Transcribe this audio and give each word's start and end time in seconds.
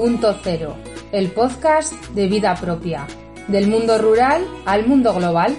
Amapolas 0.00 0.42
2.0, 0.42 0.74
el 1.12 1.30
podcast 1.30 1.92
de 2.14 2.26
vida 2.26 2.54
propia, 2.54 3.06
del 3.48 3.66
mundo 3.66 3.98
rural 3.98 4.46
al 4.64 4.86
mundo 4.86 5.12
global. 5.12 5.56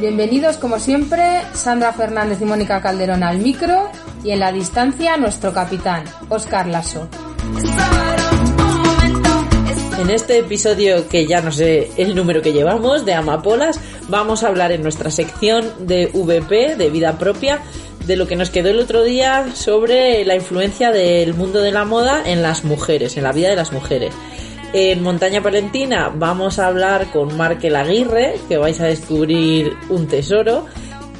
Bienvenidos 0.00 0.56
como 0.56 0.78
siempre, 0.78 1.42
Sandra 1.52 1.92
Fernández 1.92 2.40
y 2.40 2.46
Mónica 2.46 2.80
Calderón 2.80 3.22
al 3.22 3.38
micro 3.38 3.90
y 4.22 4.30
en 4.30 4.40
la 4.40 4.50
distancia 4.50 5.16
nuestro 5.18 5.52
capitán, 5.52 6.04
Oscar 6.30 6.66
Lasso. 6.66 7.08
En 9.98 10.10
este 10.10 10.38
episodio, 10.38 11.08
que 11.08 11.26
ya 11.26 11.40
no 11.40 11.52
sé 11.52 11.90
el 11.96 12.14
número 12.14 12.42
que 12.42 12.52
llevamos, 12.52 13.06
de 13.06 13.14
Amapolas, 13.14 13.78
vamos 14.08 14.42
a 14.42 14.48
hablar 14.48 14.72
en 14.72 14.82
nuestra 14.82 15.10
sección 15.10 15.86
de 15.86 16.10
VP, 16.12 16.76
de 16.76 16.90
vida 16.90 17.18
propia, 17.18 17.60
de 18.06 18.16
lo 18.16 18.26
que 18.26 18.36
nos 18.36 18.50
quedó 18.50 18.70
el 18.70 18.78
otro 18.78 19.02
día 19.02 19.46
sobre 19.54 20.24
la 20.24 20.34
influencia 20.34 20.90
del 20.90 21.34
mundo 21.34 21.60
de 21.60 21.72
la 21.72 21.84
moda 21.84 22.22
en 22.26 22.42
las 22.42 22.64
mujeres, 22.64 23.16
en 23.16 23.24
la 23.24 23.32
vida 23.32 23.50
de 23.50 23.56
las 23.56 23.72
mujeres. 23.72 24.14
En 24.72 25.02
Montaña 25.02 25.40
Palentina 25.40 26.12
vamos 26.14 26.58
a 26.58 26.66
hablar 26.66 27.10
con 27.12 27.36
Markel 27.36 27.76
Aguirre, 27.76 28.34
que 28.48 28.58
vais 28.58 28.80
a 28.80 28.86
descubrir 28.86 29.76
un 29.88 30.08
tesoro. 30.08 30.66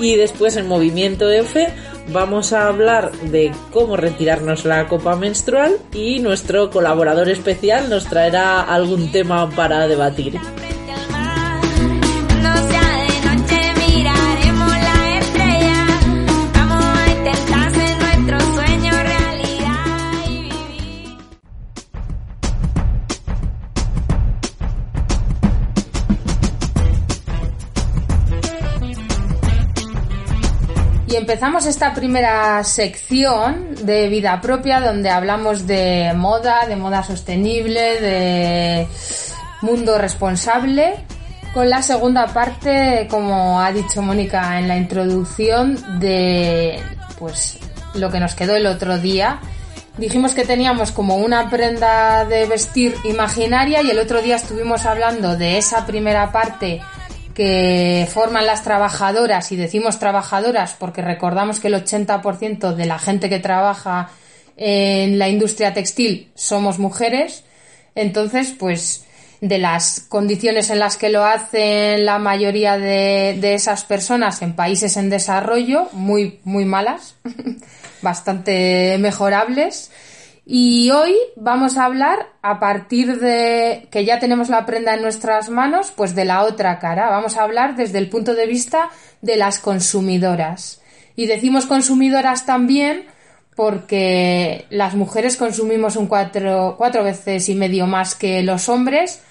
Y 0.00 0.16
después 0.16 0.56
en 0.56 0.66
Movimiento 0.66 1.30
F 1.30 1.68
vamos 2.08 2.52
a 2.52 2.66
hablar 2.66 3.12
de 3.12 3.52
cómo 3.70 3.96
retirarnos 3.96 4.64
la 4.64 4.88
copa 4.88 5.14
menstrual 5.14 5.76
y 5.92 6.18
nuestro 6.18 6.70
colaborador 6.70 7.28
especial 7.28 7.88
nos 7.88 8.06
traerá 8.06 8.60
algún 8.60 9.12
tema 9.12 9.48
para 9.50 9.86
debatir. 9.86 10.40
Empezamos 31.24 31.64
esta 31.64 31.94
primera 31.94 32.62
sección 32.64 33.74
de 33.80 34.10
vida 34.10 34.42
propia 34.42 34.78
donde 34.78 35.08
hablamos 35.08 35.66
de 35.66 36.12
moda, 36.14 36.66
de 36.66 36.76
moda 36.76 37.02
sostenible, 37.02 37.98
de 37.98 38.86
mundo 39.62 39.96
responsable, 39.96 40.96
con 41.54 41.70
la 41.70 41.80
segunda 41.80 42.26
parte, 42.26 43.06
como 43.08 43.58
ha 43.58 43.72
dicho 43.72 44.02
Mónica 44.02 44.58
en 44.58 44.68
la 44.68 44.76
introducción, 44.76 45.98
de 45.98 46.78
pues 47.18 47.58
lo 47.94 48.10
que 48.10 48.20
nos 48.20 48.34
quedó 48.34 48.54
el 48.56 48.66
otro 48.66 48.98
día. 48.98 49.40
Dijimos 49.96 50.34
que 50.34 50.44
teníamos 50.44 50.92
como 50.92 51.16
una 51.16 51.48
prenda 51.48 52.26
de 52.26 52.44
vestir 52.44 52.96
imaginaria 53.04 53.80
y 53.80 53.90
el 53.90 53.98
otro 53.98 54.20
día 54.20 54.36
estuvimos 54.36 54.84
hablando 54.84 55.38
de 55.38 55.56
esa 55.56 55.86
primera 55.86 56.30
parte 56.32 56.82
que 57.34 58.08
forman 58.12 58.46
las 58.46 58.62
trabajadoras, 58.62 59.50
y 59.52 59.56
decimos 59.56 59.98
trabajadoras 59.98 60.74
porque 60.78 61.02
recordamos 61.02 61.60
que 61.60 61.68
el 61.68 61.74
80% 61.74 62.74
de 62.74 62.86
la 62.86 62.98
gente 62.98 63.28
que 63.28 63.40
trabaja 63.40 64.10
en 64.56 65.18
la 65.18 65.28
industria 65.28 65.74
textil 65.74 66.30
somos 66.34 66.78
mujeres, 66.78 67.44
entonces, 67.94 68.54
pues, 68.58 69.04
de 69.40 69.58
las 69.58 70.00
condiciones 70.08 70.70
en 70.70 70.78
las 70.78 70.96
que 70.96 71.10
lo 71.10 71.24
hacen 71.24 72.06
la 72.06 72.18
mayoría 72.18 72.78
de, 72.78 73.36
de 73.40 73.54
esas 73.54 73.84
personas 73.84 74.40
en 74.42 74.54
países 74.54 74.96
en 74.96 75.10
desarrollo, 75.10 75.88
muy, 75.92 76.40
muy 76.44 76.64
malas, 76.64 77.16
bastante 78.02 78.96
mejorables, 78.98 79.90
y 80.46 80.90
hoy 80.90 81.16
vamos 81.36 81.78
a 81.78 81.86
hablar 81.86 82.28
a 82.42 82.60
partir 82.60 83.18
de 83.18 83.88
que 83.90 84.04
ya 84.04 84.18
tenemos 84.18 84.50
la 84.50 84.66
prenda 84.66 84.94
en 84.94 85.00
nuestras 85.00 85.48
manos, 85.48 85.90
pues 85.90 86.14
de 86.14 86.26
la 86.26 86.42
otra 86.42 86.78
cara. 86.78 87.08
Vamos 87.08 87.36
a 87.36 87.44
hablar 87.44 87.76
desde 87.76 87.98
el 87.98 88.10
punto 88.10 88.34
de 88.34 88.46
vista 88.46 88.90
de 89.22 89.36
las 89.36 89.58
consumidoras. 89.58 90.82
Y 91.16 91.26
decimos 91.26 91.64
consumidoras 91.64 92.44
también 92.44 93.06
porque 93.56 94.66
las 94.68 94.94
mujeres 94.94 95.36
consumimos 95.38 95.96
un 95.96 96.08
cuatro, 96.08 96.74
cuatro 96.76 97.04
veces 97.04 97.48
y 97.48 97.54
medio 97.54 97.86
más 97.86 98.14
que 98.14 98.42
los 98.42 98.68
hombres, 98.68 99.22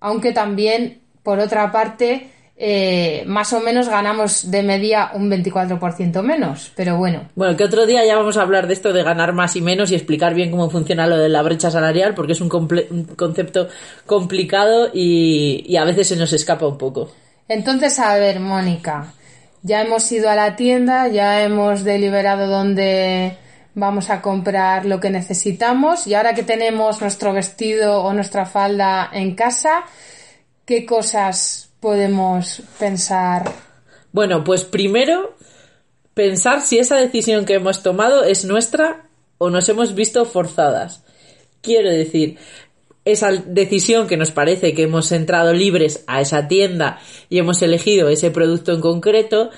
aunque 0.00 0.32
también, 0.32 1.02
por 1.22 1.38
otra 1.38 1.70
parte, 1.70 2.30
eh, 2.56 3.24
más 3.26 3.52
o 3.52 3.60
menos 3.60 3.88
ganamos 3.88 4.50
de 4.50 4.62
media 4.62 5.10
un 5.14 5.28
24% 5.28 6.22
menos, 6.22 6.72
pero 6.76 6.96
bueno. 6.96 7.28
Bueno, 7.34 7.56
que 7.56 7.64
otro 7.64 7.84
día 7.84 8.04
ya 8.04 8.16
vamos 8.16 8.36
a 8.36 8.42
hablar 8.42 8.68
de 8.68 8.74
esto 8.74 8.92
de 8.92 9.02
ganar 9.02 9.32
más 9.32 9.56
y 9.56 9.60
menos 9.60 9.90
y 9.90 9.96
explicar 9.96 10.34
bien 10.34 10.52
cómo 10.52 10.70
funciona 10.70 11.06
lo 11.06 11.16
de 11.16 11.28
la 11.28 11.42
brecha 11.42 11.70
salarial, 11.70 12.14
porque 12.14 12.32
es 12.32 12.40
un, 12.40 12.50
un 12.52 13.04
concepto 13.16 13.68
complicado 14.06 14.90
y, 14.94 15.64
y 15.66 15.76
a 15.76 15.84
veces 15.84 16.08
se 16.08 16.16
nos 16.16 16.32
escapa 16.32 16.66
un 16.66 16.78
poco. 16.78 17.10
Entonces, 17.48 17.98
a 17.98 18.16
ver, 18.16 18.38
Mónica, 18.38 19.12
ya 19.62 19.82
hemos 19.82 20.10
ido 20.12 20.30
a 20.30 20.36
la 20.36 20.54
tienda, 20.54 21.08
ya 21.08 21.42
hemos 21.42 21.82
deliberado 21.82 22.46
dónde 22.46 23.36
vamos 23.74 24.10
a 24.10 24.22
comprar 24.22 24.86
lo 24.86 25.00
que 25.00 25.10
necesitamos 25.10 26.06
y 26.06 26.14
ahora 26.14 26.34
que 26.34 26.44
tenemos 26.44 27.00
nuestro 27.00 27.32
vestido 27.32 28.02
o 28.02 28.12
nuestra 28.12 28.46
falda 28.46 29.10
en 29.12 29.34
casa, 29.34 29.84
¿qué 30.64 30.86
cosas 30.86 31.70
podemos 31.84 32.62
pensar? 32.78 33.44
Bueno, 34.10 34.42
pues 34.42 34.64
primero 34.64 35.36
pensar 36.14 36.62
si 36.62 36.78
esa 36.78 36.96
decisión 36.96 37.44
que 37.44 37.52
hemos 37.52 37.82
tomado 37.82 38.24
es 38.24 38.46
nuestra 38.46 39.10
o 39.36 39.50
nos 39.50 39.68
hemos 39.68 39.94
visto 39.94 40.24
forzadas. 40.24 41.04
Quiero 41.60 41.90
decir, 41.90 42.38
esa 43.04 43.32
decisión 43.32 44.06
que 44.06 44.16
nos 44.16 44.30
parece 44.30 44.72
que 44.72 44.84
hemos 44.84 45.12
entrado 45.12 45.52
libres 45.52 46.04
a 46.06 46.22
esa 46.22 46.48
tienda 46.48 47.00
y 47.28 47.38
hemos 47.38 47.60
elegido 47.60 48.08
ese 48.08 48.30
producto 48.30 48.72
en 48.72 48.80
concreto, 48.80 49.50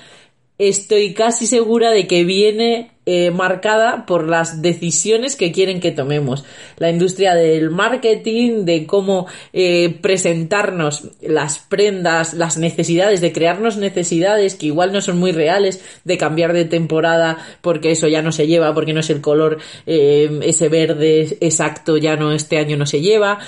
estoy 0.57 1.13
casi 1.13 1.47
segura 1.47 1.91
de 1.91 2.07
que 2.07 2.25
viene 2.25 2.91
eh, 3.09 3.31
marcada 3.31 4.05
por 4.05 4.27
las 4.27 4.61
decisiones 4.61 5.37
que 5.37 5.53
quieren 5.53 5.79
que 5.79 5.93
tomemos. 5.93 6.43
La 6.75 6.89
industria 6.89 7.35
del 7.35 7.69
marketing, 7.69 8.65
de 8.65 8.85
cómo 8.85 9.27
eh, 9.53 9.97
presentarnos 10.01 11.07
las 11.21 11.57
prendas, 11.57 12.33
las 12.33 12.57
necesidades, 12.57 13.21
de 13.21 13.31
crearnos 13.31 13.77
necesidades 13.77 14.55
que 14.55 14.65
igual 14.65 14.91
no 14.91 14.99
son 14.99 15.19
muy 15.19 15.31
reales, 15.31 15.81
de 16.03 16.17
cambiar 16.17 16.51
de 16.51 16.65
temporada 16.65 17.37
porque 17.61 17.91
eso 17.91 18.09
ya 18.09 18.21
no 18.21 18.33
se 18.33 18.45
lleva, 18.45 18.73
porque 18.73 18.91
no 18.91 18.99
es 18.99 19.09
el 19.09 19.21
color, 19.21 19.59
eh, 19.85 20.41
ese 20.43 20.67
verde 20.67 21.37
exacto 21.39 21.95
ya 21.95 22.17
no 22.17 22.33
este 22.33 22.57
año 22.57 22.75
no 22.75 22.85
se 22.85 22.99
lleva, 22.99 23.39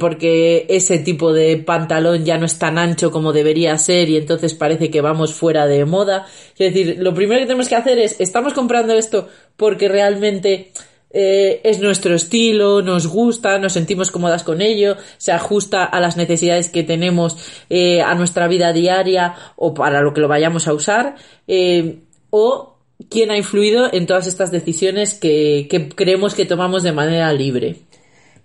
porque 0.00 0.66
ese 0.68 0.98
tipo 0.98 1.32
de 1.32 1.56
pantalón 1.58 2.24
ya 2.24 2.36
no 2.36 2.46
es 2.46 2.58
tan 2.58 2.78
ancho 2.78 3.12
como 3.12 3.32
debería 3.32 3.78
ser 3.78 4.08
y 4.08 4.16
entonces 4.16 4.54
parece 4.54 4.90
que 4.90 5.00
vamos 5.00 5.32
fuera 5.32 5.68
de 5.68 5.84
moda. 5.84 6.26
Es 6.58 6.72
decir, 6.72 6.96
lo 6.98 7.14
primero 7.14 7.40
que 7.40 7.46
tenemos 7.46 7.68
que 7.68 7.76
hacer 7.76 7.98
es, 7.98 8.20
estamos 8.20 8.52
comprando 8.52 8.94
esto 9.04 9.28
porque 9.56 9.88
realmente 9.88 10.72
eh, 11.10 11.60
es 11.62 11.78
nuestro 11.78 12.14
estilo, 12.14 12.82
nos 12.82 13.06
gusta, 13.06 13.58
nos 13.58 13.72
sentimos 13.74 14.10
cómodas 14.10 14.42
con 14.42 14.60
ello, 14.60 14.96
se 15.16 15.30
ajusta 15.30 15.84
a 15.84 16.00
las 16.00 16.16
necesidades 16.16 16.68
que 16.68 16.82
tenemos 16.82 17.36
eh, 17.70 18.02
a 18.02 18.16
nuestra 18.16 18.48
vida 18.48 18.72
diaria 18.72 19.36
o 19.54 19.74
para 19.74 20.00
lo 20.00 20.12
que 20.12 20.20
lo 20.20 20.26
vayamos 20.26 20.66
a 20.66 20.72
usar, 20.72 21.14
eh, 21.46 22.00
o 22.30 22.78
quién 23.08 23.30
ha 23.30 23.36
influido 23.36 23.92
en 23.92 24.06
todas 24.06 24.26
estas 24.26 24.50
decisiones 24.50 25.14
que, 25.14 25.68
que 25.70 25.88
creemos 25.88 26.34
que 26.34 26.46
tomamos 26.46 26.82
de 26.82 26.92
manera 26.92 27.32
libre. 27.32 27.76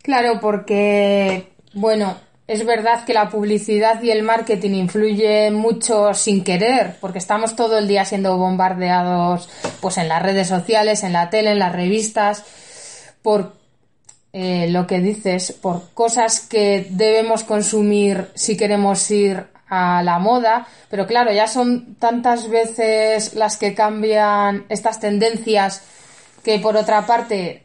Claro, 0.03 0.39
porque, 0.39 1.47
bueno, 1.73 2.17
es 2.49 2.65
verdad 2.65 3.05
que 3.05 3.13
la 3.13 3.29
publicidad 3.29 4.01
y 4.01 4.09
el 4.09 4.23
marketing 4.23 4.71
influyen 4.71 5.53
mucho 5.53 6.15
sin 6.15 6.43
querer, 6.43 6.95
porque 6.99 7.19
estamos 7.19 7.55
todo 7.55 7.77
el 7.77 7.87
día 7.87 8.05
siendo 8.05 8.37
bombardeados 8.37 9.47
pues 9.79 9.99
en 9.99 10.09
las 10.09 10.23
redes 10.23 10.47
sociales, 10.47 11.03
en 11.03 11.13
la 11.13 11.29
tele, 11.29 11.51
en 11.51 11.59
las 11.59 11.71
revistas, 11.71 12.43
por 13.21 13.53
eh, 14.33 14.65
lo 14.71 14.87
que 14.87 14.99
dices, 14.99 15.51
por 15.51 15.91
cosas 15.93 16.39
que 16.39 16.87
debemos 16.89 17.43
consumir 17.43 18.29
si 18.33 18.57
queremos 18.57 19.11
ir 19.11 19.45
a 19.67 20.01
la 20.01 20.17
moda, 20.17 20.65
pero 20.89 21.05
claro, 21.05 21.31
ya 21.31 21.45
son 21.45 21.97
tantas 21.99 22.49
veces 22.49 23.35
las 23.35 23.57
que 23.57 23.75
cambian 23.75 24.65
estas 24.69 24.99
tendencias 24.99 25.83
que 26.43 26.57
por 26.57 26.77
otra 26.77 27.05
parte 27.05 27.61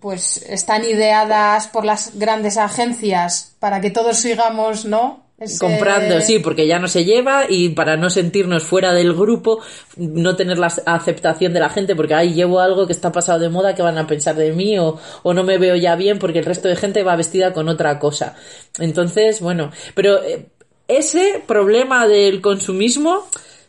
pues 0.00 0.44
están 0.48 0.84
ideadas 0.84 1.68
por 1.68 1.84
las 1.84 2.18
grandes 2.18 2.56
agencias 2.56 3.54
para 3.58 3.80
que 3.80 3.90
todos 3.90 4.18
sigamos, 4.18 4.84
¿no? 4.84 5.26
Comprando, 5.60 6.22
sí, 6.22 6.38
porque 6.38 6.66
ya 6.66 6.78
no 6.78 6.88
se 6.88 7.04
lleva 7.04 7.44
y 7.46 7.68
para 7.68 7.98
no 7.98 8.08
sentirnos 8.08 8.62
fuera 8.62 8.94
del 8.94 9.12
grupo, 9.12 9.60
no 9.96 10.34
tener 10.34 10.56
la 10.56 10.68
aceptación 10.86 11.52
de 11.52 11.60
la 11.60 11.68
gente, 11.68 11.94
porque 11.94 12.14
ahí 12.14 12.32
llevo 12.32 12.58
algo 12.58 12.86
que 12.86 12.94
está 12.94 13.12
pasado 13.12 13.40
de 13.40 13.50
moda, 13.50 13.74
que 13.74 13.82
van 13.82 13.98
a 13.98 14.06
pensar 14.06 14.34
de 14.34 14.52
mí 14.52 14.78
o, 14.78 14.98
o 15.22 15.34
no 15.34 15.44
me 15.44 15.58
veo 15.58 15.76
ya 15.76 15.94
bien 15.94 16.18
porque 16.18 16.38
el 16.38 16.46
resto 16.46 16.68
de 16.68 16.76
gente 16.76 17.02
va 17.02 17.16
vestida 17.16 17.52
con 17.52 17.68
otra 17.68 17.98
cosa. 17.98 18.34
Entonces, 18.78 19.42
bueno, 19.42 19.70
pero 19.94 20.22
eh, 20.24 20.46
ese 20.88 21.42
problema 21.46 22.06
del 22.06 22.40
consumismo 22.40 23.26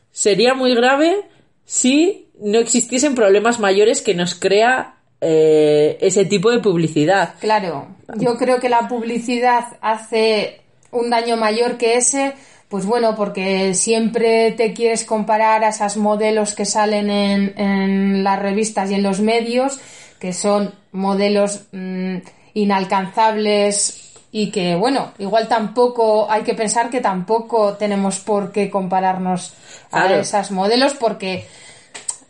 sería 0.10 0.54
muy 0.54 0.74
grave 0.74 1.26
si 1.66 2.30
no 2.40 2.60
existiesen 2.60 3.14
problemas 3.14 3.60
mayores 3.60 4.02
que 4.02 4.16
nos 4.16 4.36
crea 4.36 4.97
eh, 5.22 5.98
ese 6.02 6.26
tipo 6.26 6.52
de 6.52 6.60
publicidad. 6.60 7.36
Claro, 7.40 7.88
yo 8.18 8.38
creo 8.38 8.60
que 8.60 8.70
la 8.70 8.88
publicidad 8.88 9.78
hace 9.82 10.62
un 10.92 11.10
daño 11.10 11.38
mayor 11.38 11.78
que 11.78 11.96
ese, 11.96 12.34
pues 12.70 12.86
bueno, 12.86 13.16
porque 13.16 13.74
siempre 13.74 14.52
te 14.52 14.74
quieres 14.74 15.06
comparar 15.06 15.64
a 15.64 15.70
esas 15.70 15.98
modelos 15.98 16.54
que 16.54 16.66
salen 16.66 17.10
en, 17.10 17.60
en 17.60 18.24
las 18.24 18.40
revistas 18.40 18.92
y 18.92 18.96
en 18.96 19.04
los 19.04 19.20
medios, 19.20 19.80
que 20.20 20.34
son 20.34 20.74
modelos 20.92 21.64
mm, 21.72 22.18
inalcanzables 22.54 24.08
y 24.32 24.52
que, 24.52 24.76
bueno, 24.76 25.14
igual 25.20 25.48
tampoco, 25.48 26.30
hay 26.30 26.44
que 26.44 26.54
pensar 26.54 26.90
que 26.90 27.02
tampoco 27.02 27.74
tenemos 27.74 28.20
por 28.20 28.52
qué 28.52 28.70
compararnos 28.70 29.54
a 29.92 30.14
esas 30.14 30.52
modelos 30.52 30.94
porque 30.94 31.48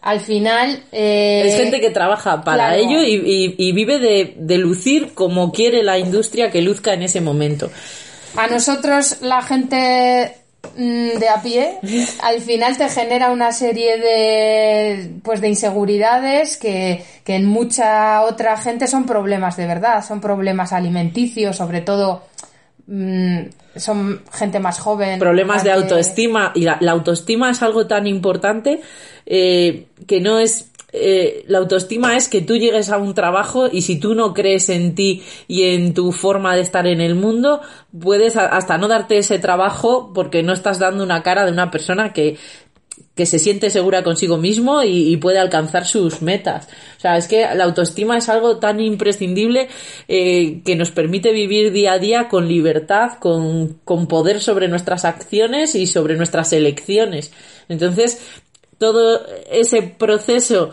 al 0.01 0.19
final... 0.19 0.83
Eh, 0.91 1.43
es 1.45 1.55
gente 1.55 1.81
que 1.81 1.89
trabaja 1.89 2.43
para 2.43 2.75
ello 2.75 3.01
y, 3.03 3.71
vive 3.71 3.99
de, 3.99 4.35
de, 4.37 4.57
lucir 4.57 5.13
como 5.13 5.51
quiere 5.51 5.83
la 5.83 5.97
industria 5.97 6.51
que 6.51 6.61
luzca 6.61 6.93
en 6.93 7.03
ese 7.03 7.21
momento. 7.21 7.69
A 8.35 8.47
nosotros 8.47 9.17
la 9.21 9.41
gente 9.41 10.35
mm, 10.75 11.17
de 11.17 11.29
a 11.29 11.41
pie 11.41 11.79
al 12.21 12.39
final 12.41 12.77
te 12.77 12.87
genera 12.89 13.31
una 13.31 13.51
serie 13.51 13.97
de 13.97 15.11
pues 15.23 15.41
de 15.41 15.49
inseguridades 15.49 16.57
que, 16.57 17.03
que 17.23 17.35
en 17.35 17.45
mucha 17.45 18.21
otra 18.21 18.57
gente 18.57 18.87
son 18.87 19.05
problemas 19.05 19.57
de 19.57 19.65
verdad, 19.65 20.05
son 20.05 20.21
problemas 20.21 20.71
alimenticios, 20.73 21.57
sobre 21.57 21.81
todo 21.81 22.23
son 23.75 24.21
gente 24.31 24.59
más 24.59 24.79
joven. 24.79 25.19
Problemas 25.19 25.63
de 25.63 25.71
autoestima. 25.71 26.51
Y 26.55 26.61
la, 26.61 26.79
autoestima 26.91 27.51
es 27.51 27.61
algo 27.61 27.87
tan 27.87 28.07
importante 28.07 28.81
eh, 29.25 29.87
que 30.07 30.21
no 30.21 30.39
es 30.39 30.71
eh, 30.93 31.43
la 31.47 31.57
autoestima 31.57 32.15
es 32.15 32.29
que 32.29 32.41
tú 32.41 32.55
llegues 32.55 32.89
a 32.89 32.97
un 32.97 33.13
trabajo 33.13 33.67
y 33.69 33.81
si 33.81 33.99
tú 33.99 34.15
no 34.15 34.33
crees 34.33 34.69
en 34.69 34.95
ti 34.95 35.21
y 35.47 35.63
en 35.63 35.93
tu 35.93 36.13
forma 36.13 36.55
de 36.55 36.61
estar 36.61 36.87
en 36.87 37.01
el 37.01 37.13
mundo, 37.13 37.61
puedes 37.99 38.37
hasta 38.37 38.77
no 38.77 38.87
darte 38.87 39.17
ese 39.17 39.37
trabajo 39.37 40.11
porque 40.13 40.43
no 40.43 40.53
estás 40.53 40.79
dando 40.79 41.03
una 41.03 41.23
cara 41.23 41.45
de 41.45 41.51
una 41.51 41.71
persona 41.71 42.13
que, 42.13 42.37
que 43.17 43.25
se 43.25 43.39
siente 43.39 43.71
segura 43.71 44.03
consigo 44.03 44.37
mismo 44.37 44.83
y, 44.83 45.17
puede 45.17 45.39
alcanzar 45.39 45.87
sus 45.87 46.21
metas. 46.21 46.67
O 46.97 46.99
sea, 47.01 47.17
es 47.17 47.27
que 47.27 47.41
la 47.55 47.63
autoestima 47.63 48.17
es 48.17 48.29
algo 48.29 48.57
tan 48.57 48.79
imprescindible 48.79 49.69
eh, 50.07 50.61
que 50.63 50.75
nos 50.75 50.91
permite 50.91 51.33
vivir 51.33 51.71
día 51.71 51.93
a 51.93 51.99
día 51.99 52.29
con 52.29 52.47
libertad, 52.47 53.17
con, 53.19 53.79
con 53.83 54.07
poder 54.07 54.39
sobre 54.39 54.67
nuestras 54.67 55.03
acciones 55.03 55.73
y 55.73 55.87
sobre 55.87 56.15
nuestras 56.15 56.53
elecciones. 56.53 57.31
Entonces, 57.67 58.21
todo 58.77 59.25
ese 59.49 59.81
proceso 59.81 60.69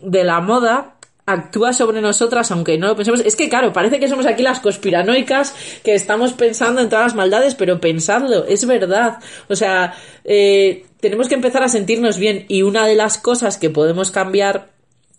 de 0.00 0.22
la 0.22 0.40
moda 0.40 0.94
actúa 1.26 1.74
sobre 1.74 2.00
nosotras 2.00 2.50
aunque 2.50 2.78
no 2.78 2.86
lo 2.86 2.96
pensemos. 2.96 3.20
Es 3.20 3.36
que 3.36 3.48
claro, 3.48 3.72
parece 3.72 4.00
que 4.00 4.08
somos 4.08 4.24
aquí 4.24 4.42
las 4.42 4.60
conspiranoicas 4.60 5.54
que 5.84 5.94
estamos 5.94 6.32
pensando 6.32 6.80
en 6.80 6.88
todas 6.88 7.06
las 7.06 7.14
maldades, 7.14 7.54
pero 7.54 7.80
pensadlo, 7.80 8.46
es 8.46 8.66
verdad. 8.66 9.18
O 9.48 9.56
sea, 9.56 9.94
eh, 10.24 10.86
tenemos 11.00 11.28
que 11.28 11.34
empezar 11.34 11.62
a 11.62 11.68
sentirnos 11.68 12.18
bien 12.18 12.44
y 12.48 12.62
una 12.62 12.86
de 12.86 12.94
las 12.94 13.18
cosas 13.18 13.56
que 13.58 13.70
podemos 13.70 14.10
cambiar 14.10 14.70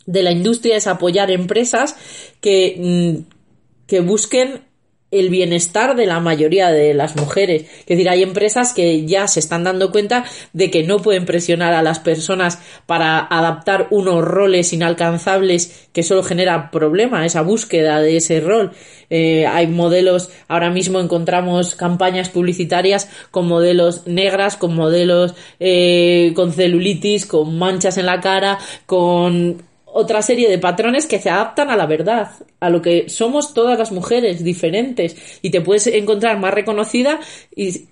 de 0.06 0.24
la 0.24 0.32
industria 0.32 0.76
es 0.76 0.88
apoyar 0.88 1.32
empresas 1.32 1.96
que, 2.42 2.76
mm, 2.80 3.88
que 3.88 4.02
busquen 4.02 4.69
el 5.12 5.30
bienestar 5.30 5.96
de 5.96 6.06
la 6.06 6.20
mayoría 6.20 6.70
de 6.70 6.94
las 6.94 7.16
mujeres. 7.16 7.64
Es 7.82 7.88
decir, 7.88 8.10
hay 8.10 8.24
empresas 8.24 8.74
que 8.74 9.06
ya 9.06 9.28
se 9.28 9.40
están 9.40 9.64
dando 9.64 9.92
cuenta 9.92 10.26
de 10.54 10.70
que 10.70 10.84
no 10.84 11.00
pueden 11.00 11.26
presionar 11.26 11.74
a 11.74 11.82
las 11.82 12.00
personas 12.00 12.60
para 12.86 13.20
adaptar 13.20 13.88
unos 13.90 14.24
roles 14.24 14.74
inalcanzables 14.74 15.88
que 15.94 16.04
solo 16.04 16.24
genera 16.24 16.70
problema, 16.72 17.26
esa 17.26 17.42
búsqueda 17.42 18.02
de 18.02 18.18
ese 18.18 18.40
rol. 18.40 18.72
Eh, 19.10 19.48
hay 19.48 19.68
modelos, 19.68 20.30
ahora 20.48 20.70
mismo 20.70 21.00
encontramos 21.00 21.74
campañas 21.74 22.30
publicitarias 22.30 23.10
con 23.32 23.48
modelos 23.48 24.06
negras, 24.06 24.56
con 24.56 24.76
modelos 24.76 25.34
eh, 25.60 26.32
con 26.36 26.54
celulitis, 26.54 27.26
con 27.26 27.58
manchas 27.58 27.98
en 27.98 28.06
la 28.06 28.22
cara, 28.22 28.60
con 28.86 29.69
otra 29.94 30.22
serie 30.22 30.50
de 30.50 30.60
patrones 30.60 31.08
que 31.08 31.20
se 31.20 31.30
adaptan 31.30 31.70
a 31.70 31.76
la 31.76 31.86
verdad, 31.86 32.32
a 32.60 32.70
lo 32.70 32.82
que 32.82 33.10
somos 33.10 33.54
todas 33.54 33.78
las 33.78 33.92
mujeres 33.92 34.44
diferentes 34.44 35.16
y 35.42 35.50
te 35.50 35.62
puedes 35.62 35.88
encontrar 35.88 36.40
más 36.40 36.54
reconocida 36.54 37.20
y, 37.56 37.88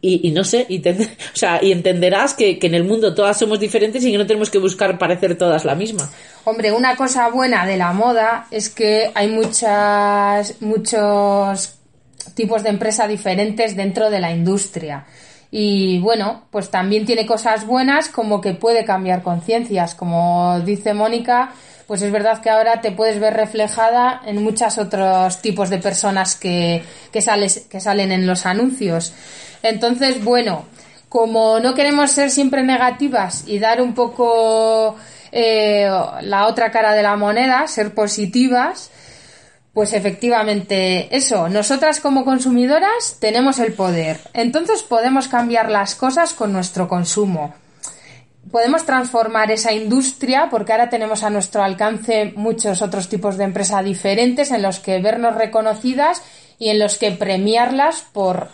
y, 0.00 0.30
no 0.30 0.44
sé, 0.44 0.66
y, 0.68 0.86
o 0.88 0.94
sea, 1.32 1.62
y 1.62 1.72
entenderás 1.72 2.34
que, 2.34 2.58
que, 2.58 2.66
en 2.66 2.74
el 2.74 2.84
mundo 2.84 3.14
todas 3.14 3.38
somos 3.38 3.58
diferentes 3.58 4.04
y 4.04 4.12
que 4.12 4.18
no 4.18 4.26
tenemos 4.26 4.50
que 4.50 4.58
buscar 4.58 4.98
parecer 4.98 5.36
todas 5.36 5.64
la 5.64 5.74
misma. 5.74 6.10
Hombre, 6.44 6.72
una 6.72 6.96
cosa 6.96 7.28
buena 7.28 7.66
de 7.66 7.76
la 7.76 7.92
moda 7.92 8.46
es 8.50 8.68
que 8.68 9.10
hay 9.14 9.28
muchas, 9.28 10.60
muchos 10.60 11.74
tipos 12.34 12.62
de 12.62 12.70
empresas 12.70 13.08
diferentes 13.08 13.76
dentro 13.76 14.10
de 14.10 14.20
la 14.20 14.30
industria. 14.30 15.06
Y 15.50 15.98
bueno, 16.00 16.44
pues 16.50 16.70
también 16.70 17.06
tiene 17.06 17.26
cosas 17.26 17.66
buenas 17.66 18.08
como 18.08 18.40
que 18.40 18.54
puede 18.54 18.84
cambiar 18.84 19.22
conciencias. 19.22 19.94
Como 19.94 20.60
dice 20.60 20.92
Mónica, 20.92 21.52
pues 21.86 22.02
es 22.02 22.12
verdad 22.12 22.40
que 22.42 22.50
ahora 22.50 22.82
te 22.82 22.92
puedes 22.92 23.18
ver 23.18 23.34
reflejada 23.34 24.20
en 24.26 24.42
muchos 24.42 24.76
otros 24.76 25.40
tipos 25.40 25.70
de 25.70 25.78
personas 25.78 26.36
que, 26.36 26.82
que, 27.10 27.22
sales, 27.22 27.66
que 27.70 27.80
salen 27.80 28.12
en 28.12 28.26
los 28.26 28.44
anuncios. 28.44 29.14
Entonces, 29.62 30.22
bueno, 30.22 30.66
como 31.08 31.60
no 31.60 31.74
queremos 31.74 32.10
ser 32.10 32.30
siempre 32.30 32.62
negativas 32.62 33.44
y 33.46 33.58
dar 33.58 33.80
un 33.80 33.94
poco 33.94 34.96
eh, 35.32 35.90
la 36.22 36.46
otra 36.46 36.70
cara 36.70 36.92
de 36.92 37.02
la 37.02 37.16
moneda, 37.16 37.66
ser 37.66 37.94
positivas, 37.94 38.90
pues 39.72 39.92
efectivamente, 39.92 41.14
eso, 41.16 41.48
nosotras 41.48 42.00
como 42.00 42.24
consumidoras 42.24 43.18
tenemos 43.20 43.58
el 43.58 43.74
poder, 43.74 44.18
entonces 44.32 44.82
podemos 44.82 45.28
cambiar 45.28 45.70
las 45.70 45.94
cosas 45.94 46.34
con 46.34 46.52
nuestro 46.52 46.88
consumo. 46.88 47.54
Podemos 48.50 48.86
transformar 48.86 49.50
esa 49.50 49.72
industria 49.72 50.48
porque 50.50 50.72
ahora 50.72 50.88
tenemos 50.88 51.22
a 51.22 51.30
nuestro 51.30 51.62
alcance 51.62 52.32
muchos 52.34 52.80
otros 52.80 53.08
tipos 53.08 53.36
de 53.36 53.44
empresas 53.44 53.84
diferentes 53.84 54.50
en 54.50 54.62
los 54.62 54.80
que 54.80 55.00
vernos 55.00 55.34
reconocidas 55.34 56.22
y 56.58 56.70
en 56.70 56.78
los 56.78 56.96
que 56.96 57.12
premiarlas 57.12 58.06
por, 58.12 58.48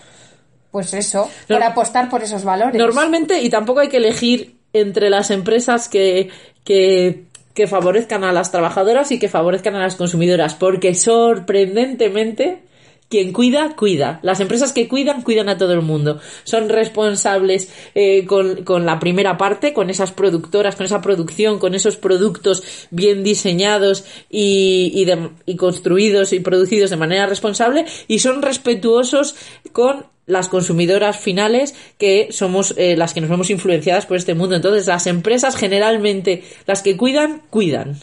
pues 0.73 0.95
eso, 0.95 1.31
por 1.47 1.63
apostar 1.63 2.11
por 2.11 2.23
esos 2.23 2.45
valores. 2.45 2.75
Normalmente, 2.75 3.41
y 3.41 3.51
tampoco 3.51 3.81
hay 3.81 3.89
que 3.89 3.99
elegir 3.99 4.57
entre 4.73 5.09
las 5.09 5.31
empresas 5.31 5.89
que, 5.89 6.31
que 6.65 7.27
que 7.55 7.67
favorezcan 7.67 8.25
a 8.25 8.33
las 8.33 8.51
trabajadoras 8.51 9.13
y 9.13 9.19
que 9.19 9.29
favorezcan 9.29 9.77
a 9.77 9.81
las 9.81 9.97
consumidoras, 9.97 10.55
porque 10.55 10.95
sorprendentemente 10.95 12.63
quien 13.09 13.33
cuida, 13.33 13.77
cuida. 13.77 14.19
Las 14.23 14.41
empresas 14.41 14.73
que 14.73 14.89
cuidan, 14.89 15.23
cuidan 15.23 15.49
a 15.49 15.57
todo 15.57 15.73
el 15.73 15.83
mundo. 15.83 16.19
Son 16.43 16.69
responsables 16.69 17.73
eh, 17.95 18.27
con, 18.27 18.65
con, 18.65 18.87
la 18.87 18.99
primera 18.99 19.37
parte, 19.37 19.73
con 19.73 19.89
esas 19.89 20.11
productoras, 20.11 20.75
con 20.75 20.87
esa 20.87 21.01
producción, 21.01 21.59
con 21.61 21.77
esos 21.77 21.97
productos 21.97 22.65
bien 22.91 23.23
diseñados 23.23 24.05
y, 24.31 24.91
y, 24.95 25.07
y 25.47 25.57
construidos 25.57 26.33
y 26.33 26.41
producidos 26.41 26.91
de 26.91 26.97
manera 26.97 27.27
responsable 27.27 27.85
y 28.09 28.19
son 28.19 28.43
respetuosos 28.43 29.37
con 29.73 30.07
las 30.27 30.49
consumidoras 30.49 31.19
finales 31.19 31.75
que 31.99 32.29
somos 32.31 32.75
eh, 32.77 32.97
las 32.97 33.13
que 33.13 33.21
nos 33.21 33.31
vemos 33.31 33.51
influenciadas 33.51 34.07
por 34.07 34.17
este 34.17 34.35
mundo. 34.35 34.57
Entonces, 34.57 34.87
las 34.87 35.07
empresas 35.07 35.57
generalmente, 35.57 36.45
las 36.67 36.83
que 36.83 36.97
cuidan, 36.97 37.43
cuidan. 37.51 37.99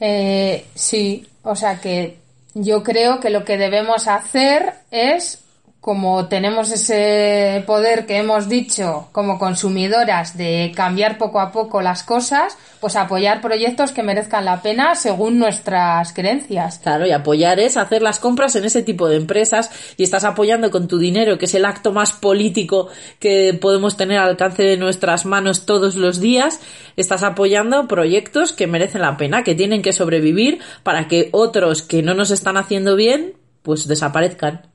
Eh, 0.00 0.64
sí, 0.74 1.26
o 1.42 1.54
sea 1.54 1.80
que 1.80 2.16
yo 2.54 2.82
creo 2.82 3.20
que 3.20 3.30
lo 3.30 3.44
que 3.44 3.58
debemos 3.58 4.08
hacer 4.08 4.72
es 4.90 5.38
como 5.80 6.28
tenemos 6.28 6.70
ese 6.70 7.64
poder 7.66 8.04
que 8.04 8.18
hemos 8.18 8.50
dicho 8.50 9.08
como 9.12 9.38
consumidoras 9.38 10.36
de 10.36 10.72
cambiar 10.76 11.16
poco 11.16 11.40
a 11.40 11.52
poco 11.52 11.80
las 11.80 12.02
cosas, 12.02 12.58
pues 12.80 12.96
apoyar 12.96 13.40
proyectos 13.40 13.92
que 13.92 14.02
merezcan 14.02 14.44
la 14.44 14.60
pena 14.60 14.94
según 14.94 15.38
nuestras 15.38 16.12
creencias. 16.12 16.80
Claro, 16.80 17.06
y 17.06 17.12
apoyar 17.12 17.60
es 17.60 17.78
hacer 17.78 18.02
las 18.02 18.18
compras 18.18 18.56
en 18.56 18.66
ese 18.66 18.82
tipo 18.82 19.08
de 19.08 19.16
empresas 19.16 19.70
y 19.96 20.02
estás 20.02 20.24
apoyando 20.24 20.70
con 20.70 20.86
tu 20.86 20.98
dinero, 20.98 21.38
que 21.38 21.46
es 21.46 21.54
el 21.54 21.64
acto 21.64 21.92
más 21.92 22.12
político 22.12 22.88
que 23.18 23.56
podemos 23.58 23.96
tener 23.96 24.18
al 24.18 24.30
alcance 24.30 24.62
de 24.62 24.76
nuestras 24.76 25.24
manos 25.24 25.64
todos 25.64 25.96
los 25.96 26.20
días, 26.20 26.60
estás 26.96 27.22
apoyando 27.22 27.88
proyectos 27.88 28.52
que 28.52 28.66
merecen 28.66 29.00
la 29.00 29.16
pena, 29.16 29.44
que 29.44 29.54
tienen 29.54 29.80
que 29.80 29.94
sobrevivir 29.94 30.60
para 30.82 31.08
que 31.08 31.30
otros 31.32 31.80
que 31.80 32.02
no 32.02 32.12
nos 32.12 32.30
están 32.30 32.58
haciendo 32.58 32.96
bien, 32.96 33.32
pues 33.62 33.88
desaparezcan. 33.88 34.70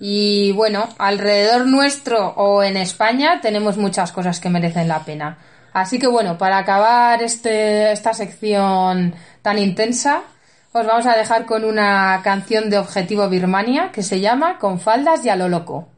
Y 0.00 0.52
bueno, 0.52 0.88
alrededor 0.98 1.66
nuestro 1.66 2.28
o 2.36 2.62
en 2.62 2.76
España 2.76 3.40
tenemos 3.40 3.76
muchas 3.76 4.12
cosas 4.12 4.38
que 4.40 4.48
merecen 4.48 4.88
la 4.88 5.04
pena. 5.04 5.38
Así 5.72 5.98
que 5.98 6.06
bueno, 6.06 6.38
para 6.38 6.58
acabar 6.58 7.22
este, 7.22 7.92
esta 7.92 8.14
sección 8.14 9.14
tan 9.42 9.58
intensa, 9.58 10.22
os 10.72 10.86
vamos 10.86 11.06
a 11.06 11.16
dejar 11.16 11.46
con 11.46 11.64
una 11.64 12.20
canción 12.22 12.70
de 12.70 12.78
Objetivo 12.78 13.28
Birmania 13.28 13.90
que 13.92 14.02
se 14.02 14.20
llama 14.20 14.58
Con 14.58 14.80
faldas 14.80 15.24
y 15.24 15.28
a 15.28 15.36
lo 15.36 15.48
loco. 15.48 15.88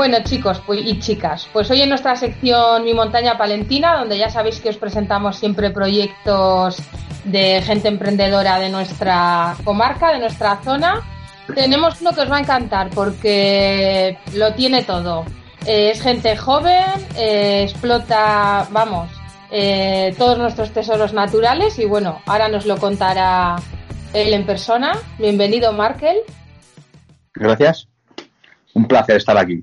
Bueno, 0.00 0.16
chicos 0.24 0.62
pues, 0.64 0.80
y 0.82 0.98
chicas, 0.98 1.46
pues 1.52 1.70
hoy 1.70 1.82
en 1.82 1.90
nuestra 1.90 2.16
sección 2.16 2.84
Mi 2.84 2.94
Montaña 2.94 3.36
Palentina, 3.36 3.98
donde 3.98 4.16
ya 4.16 4.30
sabéis 4.30 4.58
que 4.58 4.70
os 4.70 4.78
presentamos 4.78 5.36
siempre 5.36 5.68
proyectos 5.68 6.78
de 7.24 7.60
gente 7.60 7.88
emprendedora 7.88 8.58
de 8.58 8.70
nuestra 8.70 9.54
comarca, 9.62 10.10
de 10.14 10.20
nuestra 10.20 10.56
zona, 10.62 11.02
tenemos 11.54 12.00
uno 12.00 12.14
que 12.14 12.22
os 12.22 12.32
va 12.32 12.38
a 12.38 12.40
encantar 12.40 12.88
porque 12.94 14.16
lo 14.32 14.54
tiene 14.54 14.84
todo. 14.84 15.26
Eh, 15.66 15.90
es 15.90 16.00
gente 16.00 16.34
joven, 16.34 16.94
eh, 17.18 17.64
explota, 17.64 18.66
vamos, 18.70 19.10
eh, 19.50 20.14
todos 20.16 20.38
nuestros 20.38 20.70
tesoros 20.70 21.12
naturales 21.12 21.78
y 21.78 21.84
bueno, 21.84 22.22
ahora 22.24 22.48
nos 22.48 22.64
lo 22.64 22.78
contará 22.78 23.56
él 24.14 24.32
en 24.32 24.46
persona. 24.46 24.92
Bienvenido, 25.18 25.74
Markel. 25.74 26.20
Gracias. 27.34 27.86
Un 28.72 28.88
placer 28.88 29.16
estar 29.16 29.36
aquí. 29.36 29.62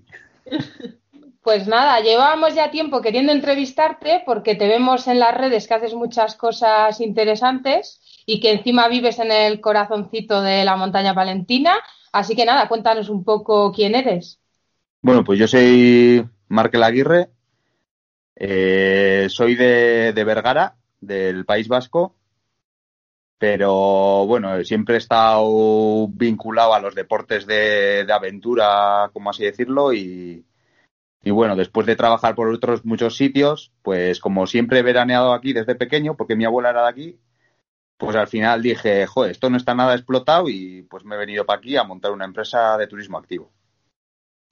Pues 1.47 1.65
nada, 1.65 2.01
llevábamos 2.01 2.55
ya 2.55 2.71
tiempo 2.71 2.99
queriendo 3.01 3.31
entrevistarte 3.31 4.21
porque 4.25 4.55
te 4.55 4.67
vemos 4.67 5.07
en 5.07 5.19
las 5.19 5.33
redes 5.33 5.65
que 5.65 5.75
haces 5.75 5.93
muchas 5.93 6.35
cosas 6.35 6.99
interesantes 6.99 8.01
y 8.25 8.41
que 8.41 8.51
encima 8.51 8.89
vives 8.89 9.17
en 9.19 9.31
el 9.31 9.61
corazoncito 9.61 10.41
de 10.41 10.65
la 10.65 10.75
montaña 10.75 11.15
palentina. 11.15 11.75
Así 12.11 12.35
que 12.35 12.43
nada, 12.43 12.67
cuéntanos 12.67 13.07
un 13.07 13.23
poco 13.23 13.71
quién 13.71 13.95
eres. 13.95 14.41
Bueno, 15.01 15.23
pues 15.23 15.39
yo 15.39 15.47
soy 15.47 16.27
Markel 16.49 16.83
Aguirre, 16.83 17.29
eh, 18.35 19.27
soy 19.29 19.55
de, 19.55 20.11
de, 20.11 20.23
Vergara, 20.25 20.75
del 20.99 21.45
País 21.45 21.69
Vasco, 21.69 22.16
pero 23.37 24.25
bueno, 24.25 24.63
siempre 24.63 24.95
he 24.95 24.97
estado 24.97 26.07
vinculado 26.07 26.73
a 26.73 26.79
los 26.79 26.95
deportes 26.95 27.45
de, 27.45 28.03
de 28.05 28.13
aventura, 28.13 29.09
como 29.13 29.29
así 29.29 29.43
decirlo, 29.43 29.93
y, 29.93 30.45
bueno, 31.23 31.55
después 31.55 31.85
de 31.85 31.95
trabajar 31.95 32.35
por 32.35 32.47
otros 32.47 32.85
muchos 32.85 33.15
sitios, 33.15 33.71
pues 33.83 34.19
como 34.19 34.47
siempre 34.47 34.79
he 34.79 34.83
veraneado 34.83 35.33
aquí 35.33 35.53
desde 35.53 35.75
pequeño, 35.75 36.15
porque 36.15 36.35
mi 36.35 36.45
abuela 36.45 36.71
era 36.71 36.83
de 36.83 36.89
aquí, 36.89 37.19
pues 37.97 38.15
al 38.15 38.27
final 38.27 38.61
dije, 38.61 39.05
joder, 39.05 39.31
esto 39.31 39.49
no 39.49 39.57
está 39.57 39.75
nada 39.75 39.93
explotado 39.93 40.49
y 40.49 40.83
pues 40.83 41.03
me 41.03 41.15
he 41.15 41.19
venido 41.19 41.45
para 41.45 41.59
aquí 41.59 41.75
a 41.77 41.83
montar 41.83 42.11
una 42.11 42.25
empresa 42.25 42.77
de 42.77 42.87
turismo 42.87 43.17
activo. 43.17 43.51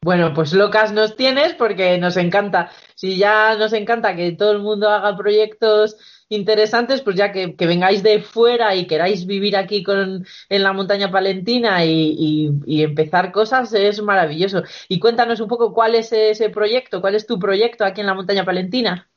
Bueno, 0.03 0.33
pues 0.35 0.53
locas 0.53 0.91
nos 0.91 1.15
tienes 1.15 1.55
porque 1.55 1.97
nos 1.97 2.17
encanta. 2.17 2.69
Si 2.93 3.17
ya 3.17 3.55
nos 3.55 3.73
encanta 3.73 4.15
que 4.15 4.33
todo 4.33 4.51
el 4.51 4.59
mundo 4.59 4.87
haga 4.87 5.17
proyectos 5.17 5.97
interesantes, 6.29 7.01
pues 7.01 7.15
ya 7.15 7.31
que, 7.31 7.55
vengáis 7.59 8.03
de 8.03 8.21
fuera 8.21 8.75
y 8.75 8.87
queráis 8.87 9.25
vivir 9.25 9.55
aquí 9.55 9.83
con, 9.83 10.25
en 10.49 10.63
la 10.63 10.73
montaña 10.73 11.11
palentina 11.11 11.85
y, 11.85 12.51
y, 12.65 12.83
empezar 12.83 13.31
cosas, 13.31 13.73
es 13.73 14.01
maravilloso. 14.01 14.63
Y 14.89 14.99
cuéntanos 14.99 15.39
un 15.39 15.47
poco 15.47 15.73
cuál 15.73 15.95
es 15.95 16.11
ese 16.11 16.49
proyecto, 16.49 17.01
cuál 17.01 17.15
es 17.15 17.27
tu 17.27 17.39
proyecto 17.39 17.85
aquí 17.85 18.01
en 18.01 18.07
la 18.07 18.13
montaña 18.13 18.45
palentina. 18.45 19.09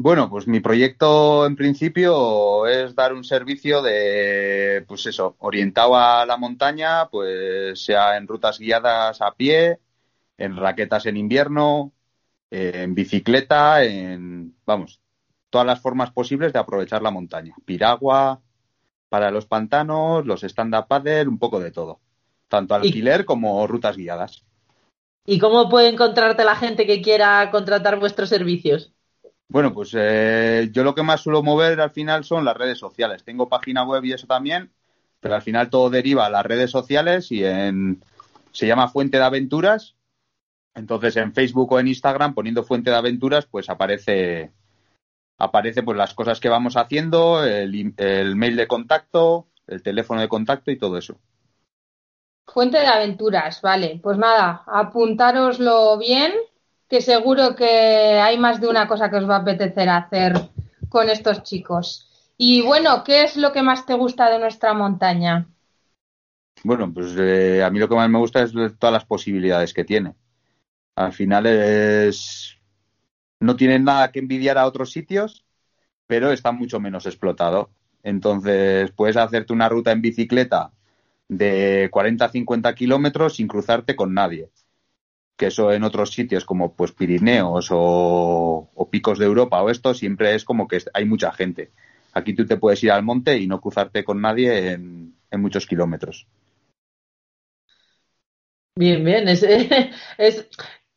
Bueno, 0.00 0.30
pues 0.30 0.46
mi 0.46 0.60
proyecto 0.60 1.44
en 1.44 1.56
principio 1.56 2.68
es 2.68 2.94
dar 2.94 3.12
un 3.12 3.24
servicio 3.24 3.82
de, 3.82 4.84
pues 4.86 5.06
eso, 5.06 5.34
orientado 5.40 5.96
a 5.96 6.24
la 6.24 6.36
montaña, 6.36 7.08
pues 7.10 7.84
sea 7.84 8.16
en 8.16 8.28
rutas 8.28 8.60
guiadas 8.60 9.20
a 9.20 9.32
pie, 9.34 9.80
en 10.38 10.56
raquetas 10.56 11.06
en 11.06 11.16
invierno, 11.16 11.92
en 12.50 12.94
bicicleta, 12.94 13.82
en, 13.82 14.54
vamos, 14.64 15.00
todas 15.50 15.66
las 15.66 15.80
formas 15.80 16.10
posibles 16.10 16.52
de 16.52 16.58
aprovechar 16.58 17.02
la 17.02 17.10
montaña. 17.10 17.54
Piragua, 17.64 18.40
para 19.08 19.30
los 19.30 19.46
pantanos, 19.46 20.26
los 20.26 20.42
stand-up 20.44 20.86
paddle, 20.88 21.28
un 21.28 21.38
poco 21.38 21.60
de 21.60 21.70
todo. 21.70 22.00
Tanto 22.48 22.74
alquiler 22.74 23.24
como 23.24 23.66
rutas 23.66 23.96
guiadas. 23.96 24.44
¿Y 25.26 25.38
cómo 25.38 25.68
puede 25.68 25.88
encontrarte 25.88 26.44
la 26.44 26.56
gente 26.56 26.86
que 26.86 27.02
quiera 27.02 27.50
contratar 27.50 27.98
vuestros 27.98 28.28
servicios? 28.28 28.92
Bueno, 29.48 29.72
pues 29.72 29.94
eh, 29.94 30.68
yo 30.72 30.84
lo 30.84 30.94
que 30.94 31.02
más 31.02 31.22
suelo 31.22 31.42
mover 31.42 31.80
al 31.80 31.90
final 31.90 32.24
son 32.24 32.44
las 32.44 32.56
redes 32.56 32.78
sociales. 32.78 33.24
Tengo 33.24 33.48
página 33.48 33.84
web 33.84 34.04
y 34.04 34.12
eso 34.12 34.26
también, 34.26 34.70
pero 35.20 35.34
al 35.34 35.42
final 35.42 35.70
todo 35.70 35.90
deriva 35.90 36.26
a 36.26 36.30
las 36.30 36.44
redes 36.44 36.70
sociales 36.70 37.30
y 37.32 37.44
en 37.44 38.02
se 38.52 38.66
llama 38.66 38.88
Fuente 38.88 39.18
de 39.18 39.24
Aventuras 39.24 39.94
entonces 40.78 41.16
en 41.16 41.32
Facebook 41.34 41.72
o 41.72 41.80
en 41.80 41.88
Instagram 41.88 42.34
poniendo 42.34 42.62
fuente 42.62 42.90
de 42.90 42.96
aventuras 42.96 43.46
pues 43.46 43.68
aparece 43.68 44.52
aparece 45.38 45.82
pues 45.82 45.96
las 45.96 46.14
cosas 46.14 46.40
que 46.40 46.48
vamos 46.48 46.76
haciendo, 46.76 47.44
el, 47.44 47.94
el 47.96 48.36
mail 48.36 48.56
de 48.56 48.68
contacto, 48.68 49.48
el 49.66 49.82
teléfono 49.82 50.20
de 50.20 50.28
contacto 50.28 50.70
y 50.70 50.78
todo 50.78 50.98
eso. 50.98 51.20
Fuente 52.52 52.78
de 52.80 52.86
aventuras, 52.88 53.62
vale. 53.62 54.00
Pues 54.02 54.18
nada, 54.18 54.64
apuntároslo 54.66 55.96
bien, 55.98 56.32
que 56.88 57.00
seguro 57.00 57.54
que 57.54 58.18
hay 58.26 58.36
más 58.38 58.60
de 58.60 58.66
una 58.68 58.88
cosa 58.88 59.08
que 59.08 59.16
os 59.18 59.28
va 59.30 59.36
a 59.36 59.40
apetecer 59.40 59.88
hacer 59.88 60.32
con 60.88 61.08
estos 61.10 61.44
chicos. 61.44 62.08
Y 62.36 62.62
bueno, 62.62 63.04
¿qué 63.04 63.22
es 63.22 63.36
lo 63.36 63.52
que 63.52 63.62
más 63.62 63.86
te 63.86 63.94
gusta 63.94 64.28
de 64.30 64.40
nuestra 64.40 64.74
montaña? 64.74 65.46
Bueno, 66.64 66.92
pues 66.92 67.14
eh, 67.18 67.62
a 67.62 67.70
mí 67.70 67.78
lo 67.78 67.88
que 67.88 67.94
más 67.94 68.10
me 68.10 68.18
gusta 68.18 68.42
es 68.42 68.52
todas 68.78 68.92
las 68.92 69.04
posibilidades 69.06 69.72
que 69.72 69.84
tiene. 69.84 70.14
Al 70.96 71.12
final 71.14 71.46
es 71.46 72.57
no 73.40 73.56
tienen 73.56 73.84
nada 73.84 74.10
que 74.10 74.18
envidiar 74.18 74.58
a 74.58 74.66
otros 74.66 74.92
sitios, 74.92 75.44
pero 76.06 76.32
está 76.32 76.52
mucho 76.52 76.80
menos 76.80 77.06
explotado. 77.06 77.70
Entonces 78.02 78.90
puedes 78.92 79.16
hacerte 79.16 79.52
una 79.52 79.68
ruta 79.68 79.92
en 79.92 80.02
bicicleta 80.02 80.72
de 81.28 81.90
40-50 81.90 82.74
kilómetros 82.74 83.36
sin 83.36 83.48
cruzarte 83.48 83.94
con 83.94 84.14
nadie. 84.14 84.50
Que 85.36 85.46
eso 85.46 85.72
en 85.72 85.84
otros 85.84 86.10
sitios 86.10 86.44
como 86.44 86.74
pues 86.74 86.92
Pirineos 86.92 87.68
o, 87.70 88.88
Picos 88.90 89.18
de 89.18 89.26
Europa 89.26 89.62
o 89.62 89.68
esto 89.68 89.92
siempre 89.92 90.34
es 90.34 90.44
como 90.44 90.66
que 90.66 90.82
hay 90.94 91.04
mucha 91.04 91.30
gente. 91.32 91.70
Aquí 92.14 92.34
tú 92.34 92.46
te 92.46 92.56
puedes 92.56 92.82
ir 92.82 92.90
al 92.90 93.02
monte 93.02 93.38
y 93.38 93.46
no 93.46 93.60
cruzarte 93.60 94.02
con 94.02 94.20
nadie 94.20 94.72
en, 94.72 95.14
muchos 95.32 95.66
kilómetros. 95.66 96.26
Bien, 98.74 99.04
bien. 99.04 99.28
Es, 99.28 99.44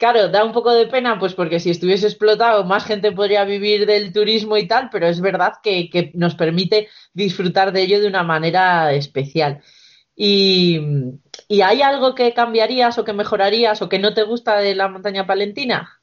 Claro, 0.02 0.30
da 0.30 0.44
un 0.44 0.52
poco 0.52 0.72
de 0.74 0.88
pena, 0.88 1.20
pues 1.20 1.36
porque 1.36 1.60
si 1.60 1.70
estuviese 1.70 2.08
explotado, 2.08 2.64
más 2.64 2.86
gente 2.86 3.12
podría 3.12 3.44
vivir 3.46 3.86
del 3.86 4.12
turismo 4.12 4.58
y 4.58 4.68
tal, 4.68 4.90
pero 4.90 5.06
es 5.06 5.22
verdad 5.22 5.54
que, 5.62 6.12
nos 6.16 6.34
permite 6.34 6.88
disfrutar 7.14 7.72
de 7.72 7.84
ello 7.84 8.02
de 8.02 8.08
una 8.08 8.24
manera 8.24 8.94
especial. 8.94 9.62
Y, 10.16 10.82
hay 11.64 11.84
algo 11.84 12.16
que 12.16 12.34
cambiarías 12.34 12.98
o 12.98 13.06
que 13.06 13.14
mejorarías 13.14 13.84
o 13.84 13.90
que 13.90 14.00
no 14.00 14.16
te 14.16 14.24
gusta 14.24 14.58
de 14.58 14.74
la 14.74 14.88
montaña 14.88 15.28
palentina? 15.28 16.02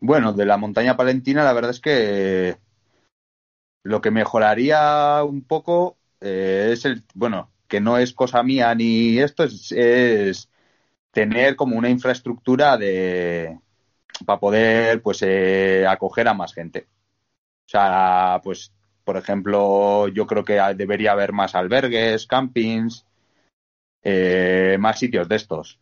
Bueno, 0.00 0.32
de 0.32 0.46
la 0.46 0.56
montaña 0.56 0.96
palentina 0.96 1.44
la 1.44 1.52
verdad 1.52 1.70
es 1.70 1.80
que 1.80 2.56
lo 3.84 4.00
que 4.00 4.10
mejoraría 4.10 5.22
un 5.22 5.44
poco 5.44 5.98
eh, 6.20 6.70
es 6.72 6.84
el, 6.84 7.04
bueno, 7.14 7.52
que 7.68 7.80
no 7.80 7.96
es 7.96 8.12
cosa 8.12 8.42
mía 8.42 8.74
ni 8.74 9.20
esto, 9.20 9.44
es 9.44 10.48
tener 11.18 11.56
como 11.56 11.76
una 11.76 11.90
infraestructura 11.90 12.76
de 12.76 13.58
para 14.24 14.38
poder 14.38 15.02
pues 15.02 15.20
eh, 15.22 15.84
acoger 15.84 16.28
a 16.28 16.34
más 16.34 16.54
gente. 16.54 16.86
O 17.66 17.68
sea, 17.68 18.40
pues 18.44 18.72
por 19.02 19.16
ejemplo, 19.16 20.06
yo 20.08 20.28
creo 20.28 20.44
que 20.44 20.60
debería 20.76 21.12
haber 21.12 21.32
más 21.32 21.56
albergues, 21.56 22.28
campings, 22.28 23.04
eh, 24.04 24.76
más 24.78 24.96
sitios 25.00 25.28
de 25.28 25.34
estos 25.34 25.80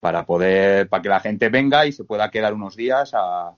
para 0.00 0.24
poder 0.24 0.88
para 0.88 1.02
que 1.02 1.08
la 1.10 1.20
gente 1.20 1.50
venga 1.50 1.84
y 1.84 1.92
se 1.92 2.04
pueda 2.04 2.30
quedar 2.30 2.54
unos 2.54 2.74
días 2.74 3.12
a, 3.12 3.48
a 3.48 3.56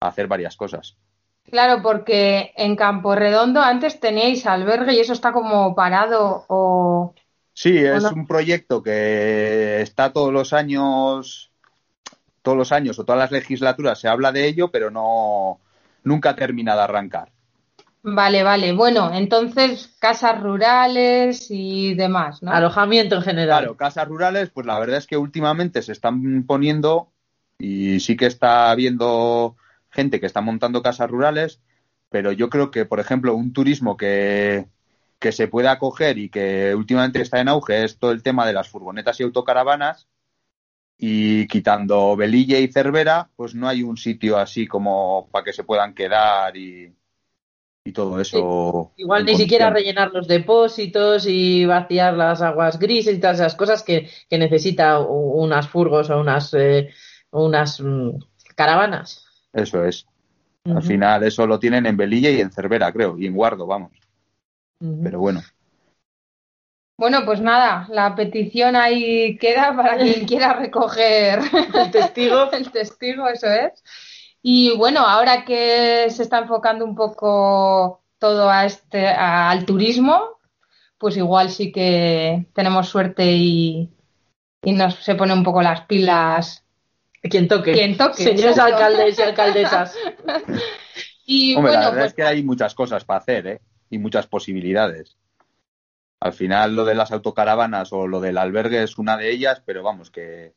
hacer 0.00 0.26
varias 0.26 0.54
cosas. 0.54 0.98
Claro, 1.44 1.80
porque 1.82 2.52
en 2.56 2.76
Campo 2.76 3.14
Redondo 3.14 3.62
antes 3.62 4.00
teníais 4.00 4.44
albergue 4.44 4.92
y 4.92 5.00
eso 5.00 5.14
está 5.14 5.32
como 5.32 5.74
parado 5.74 6.44
o 6.48 7.14
Sí, 7.60 7.76
es 7.76 8.04
un 8.04 8.24
proyecto 8.24 8.84
que 8.84 9.80
está 9.80 10.12
todos 10.12 10.32
los 10.32 10.52
años, 10.52 11.50
todos 12.40 12.56
los 12.56 12.70
años 12.70 13.00
o 13.00 13.04
todas 13.04 13.18
las 13.18 13.32
legislaturas 13.32 13.98
se 13.98 14.06
habla 14.06 14.30
de 14.30 14.46
ello, 14.46 14.70
pero 14.70 14.92
no 14.92 15.58
nunca 16.04 16.36
termina 16.36 16.76
de 16.76 16.82
arrancar. 16.82 17.32
Vale, 18.04 18.44
vale. 18.44 18.70
Bueno, 18.74 19.12
entonces 19.12 19.92
casas 19.98 20.40
rurales 20.40 21.48
y 21.50 21.96
demás, 21.96 22.44
¿no? 22.44 22.52
Alojamiento 22.52 23.16
en 23.16 23.22
general. 23.22 23.58
Claro, 23.58 23.76
casas 23.76 24.06
rurales, 24.06 24.50
pues 24.50 24.64
la 24.64 24.78
verdad 24.78 24.98
es 24.98 25.08
que 25.08 25.16
últimamente 25.16 25.82
se 25.82 25.90
están 25.90 26.44
poniendo 26.44 27.10
y 27.58 27.98
sí 27.98 28.16
que 28.16 28.26
está 28.26 28.70
habiendo 28.70 29.56
gente 29.90 30.20
que 30.20 30.26
está 30.26 30.40
montando 30.40 30.80
casas 30.80 31.10
rurales, 31.10 31.60
pero 32.08 32.30
yo 32.30 32.50
creo 32.50 32.70
que, 32.70 32.84
por 32.84 33.00
ejemplo, 33.00 33.34
un 33.34 33.52
turismo 33.52 33.96
que, 33.96 34.68
que 35.18 35.32
se 35.32 35.48
puede 35.48 35.68
acoger 35.68 36.18
y 36.18 36.28
que 36.28 36.74
últimamente 36.74 37.20
está 37.20 37.40
en 37.40 37.48
auge 37.48 37.84
es 37.84 37.98
todo 37.98 38.12
el 38.12 38.22
tema 38.22 38.46
de 38.46 38.52
las 38.52 38.68
furgonetas 38.68 39.18
y 39.20 39.24
autocaravanas. 39.24 40.08
Y 40.96 41.46
quitando 41.46 42.16
Belilla 42.16 42.58
y 42.58 42.72
Cervera, 42.72 43.30
pues 43.36 43.54
no 43.54 43.68
hay 43.68 43.82
un 43.82 43.96
sitio 43.96 44.36
así 44.36 44.66
como 44.66 45.28
para 45.30 45.44
que 45.44 45.52
se 45.52 45.62
puedan 45.62 45.94
quedar 45.94 46.56
y, 46.56 46.92
y 47.84 47.92
todo 47.92 48.20
eso. 48.20 48.92
Igual 48.96 49.24
ni 49.24 49.36
siquiera 49.36 49.70
rellenar 49.70 50.10
los 50.12 50.26
depósitos 50.26 51.26
y 51.26 51.64
vaciar 51.66 52.14
las 52.14 52.42
aguas 52.42 52.78
grises 52.78 53.16
y 53.16 53.20
todas 53.20 53.38
esas 53.38 53.54
cosas 53.54 53.84
que, 53.84 54.10
que 54.28 54.38
necesita 54.38 54.98
unas 54.98 55.68
furgos 55.68 56.10
o 56.10 56.20
unas 56.20 56.52
eh, 56.54 56.90
unas 57.30 57.80
mm, 57.80 58.10
caravanas. 58.56 59.24
Eso 59.52 59.84
es. 59.84 60.06
Al 60.64 60.82
final 60.82 61.22
eso 61.22 61.46
lo 61.46 61.58
tienen 61.58 61.86
en 61.86 61.96
Belilla 61.96 62.30
y 62.30 62.40
en 62.40 62.50
Cervera, 62.50 62.92
creo, 62.92 63.18
y 63.18 63.26
en 63.26 63.34
Guardo, 63.34 63.66
vamos. 63.66 63.92
Pero 64.78 65.18
bueno. 65.18 65.42
Bueno, 66.98 67.24
pues 67.24 67.40
nada, 67.40 67.86
la 67.90 68.16
petición 68.16 68.74
ahí 68.74 69.38
queda 69.38 69.74
para 69.76 69.98
quien 69.98 70.24
quiera 70.26 70.54
recoger 70.54 71.40
el 71.74 71.90
testigo. 71.92 72.50
el 72.52 72.72
testigo, 72.72 73.28
eso 73.28 73.46
es. 73.46 73.84
Y 74.42 74.76
bueno, 74.76 75.00
ahora 75.00 75.44
que 75.44 76.10
se 76.10 76.22
está 76.22 76.38
enfocando 76.38 76.84
un 76.84 76.96
poco 76.96 78.02
todo 78.18 78.50
a 78.50 78.66
este, 78.66 79.06
al 79.06 79.64
turismo, 79.64 80.38
pues 80.98 81.16
igual 81.16 81.50
sí 81.50 81.70
que 81.70 82.46
tenemos 82.52 82.88
suerte 82.88 83.24
y, 83.26 83.92
y 84.62 84.72
nos 84.72 84.96
se 84.96 85.14
pone 85.14 85.32
un 85.32 85.44
poco 85.44 85.62
las 85.62 85.82
pilas. 85.82 86.64
Quien 87.22 87.46
toque. 87.46 87.72
Quien 87.72 87.96
toque. 87.96 88.24
Señores 88.24 88.58
alcaldes 88.58 89.18
y 89.18 89.22
alcaldesas. 89.22 89.94
y 91.26 91.54
Hombre, 91.54 91.72
bueno, 91.72 91.84
la 91.84 91.90
verdad 91.90 92.02
pues 92.02 92.10
es 92.10 92.14
que 92.14 92.22
hay 92.24 92.42
muchas 92.42 92.74
cosas 92.74 93.04
para 93.04 93.20
hacer, 93.20 93.46
¿eh? 93.46 93.60
Y 93.90 93.98
muchas 93.98 94.26
posibilidades. 94.26 95.16
Al 96.20 96.32
final 96.32 96.74
lo 96.74 96.84
de 96.84 96.94
las 96.94 97.12
autocaravanas 97.12 97.92
o 97.92 98.06
lo 98.06 98.20
del 98.20 98.38
albergue 98.38 98.82
es 98.82 98.98
una 98.98 99.16
de 99.16 99.30
ellas, 99.30 99.62
pero 99.64 99.82
vamos, 99.82 100.10
que 100.10 100.54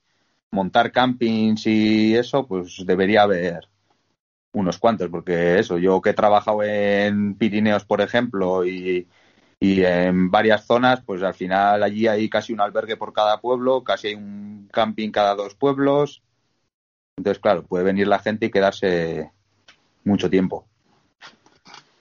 montar 0.52 0.92
campings 0.92 1.68
y 1.68 2.16
eso, 2.16 2.48
pues 2.48 2.84
debería 2.86 3.24
haber 3.24 3.70
unos 4.54 4.80
cuantos, 4.80 5.10
porque 5.10 5.60
eso, 5.60 5.78
yo 5.78 6.02
que 6.02 6.10
he 6.12 6.14
trabajado 6.14 6.64
en 6.64 7.36
Pirineos, 7.36 7.86
por 7.86 8.02
ejemplo, 8.02 8.66
y, 8.66 9.08
y 9.60 9.84
en 9.84 10.30
varias 10.32 10.66
zonas, 10.66 11.02
pues 11.06 11.24
al 11.24 11.34
final 11.36 11.84
allí 11.84 12.08
hay 12.08 12.30
casi 12.30 12.52
un 12.52 12.62
albergue 12.62 12.98
por 12.98 13.14
cada 13.14 13.40
pueblo, 13.40 13.84
casi 13.84 14.10
hay 14.10 14.16
un 14.16 14.68
camping 14.74 15.12
cada 15.12 15.36
dos 15.36 15.56
pueblos. 15.56 16.22
Entonces, 17.18 17.42
claro, 17.42 17.64
puede 17.64 17.84
venir 17.84 18.08
la 18.08 18.20
gente 18.20 18.48
y 18.48 18.52
quedarse 18.52 19.32
mucho 20.04 20.30
tiempo. 20.30 20.68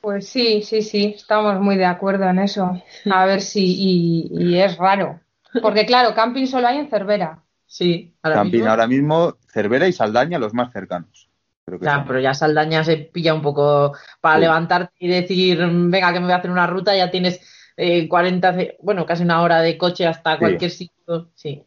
Pues 0.00 0.28
sí, 0.28 0.62
sí, 0.62 0.82
sí, 0.82 1.14
estamos 1.16 1.60
muy 1.60 1.76
de 1.76 1.84
acuerdo 1.84 2.24
en 2.24 2.38
eso. 2.38 2.82
A 3.08 3.26
ver 3.26 3.40
si, 3.42 3.64
y, 3.64 4.28
y 4.32 4.58
es 4.58 4.76
raro. 4.78 5.20
Porque 5.60 5.84
claro, 5.86 6.14
camping 6.14 6.46
solo 6.46 6.68
hay 6.68 6.78
en 6.78 6.88
Cervera. 6.88 7.44
Sí, 7.66 8.14
ahora 8.22 8.36
camping 8.36 8.52
mismo. 8.58 8.70
ahora 8.70 8.86
mismo, 8.86 9.36
Cervera 9.52 9.86
y 9.88 9.92
Saldaña 9.92 10.38
los 10.38 10.54
más 10.54 10.72
cercanos. 10.72 11.28
Creo 11.64 11.78
que 11.78 11.84
Ya, 11.86 11.94
son. 11.96 12.04
pero 12.06 12.20
ya 12.20 12.34
Saldaña 12.34 12.84
se 12.84 12.96
pilla 12.98 13.34
un 13.34 13.42
poco 13.42 13.94
para 14.20 14.36
Sí. 14.36 14.40
levantarte 14.40 14.92
y 14.98 15.08
decir, 15.08 15.58
venga, 15.58 16.12
que 16.12 16.20
me 16.20 16.26
voy 16.26 16.32
a 16.32 16.36
hacer 16.36 16.50
una 16.50 16.66
ruta, 16.66 16.96
ya 16.96 17.10
tienes 17.10 17.40
eh, 17.76 18.08
40, 18.08 18.52
ce- 18.54 18.76
bueno, 18.80 19.06
casi 19.06 19.22
una 19.22 19.42
hora 19.42 19.60
de 19.62 19.78
coche 19.78 20.06
hasta 20.06 20.38
cualquier 20.38 20.70
sitio. 20.70 21.30
Sí. 21.34 21.66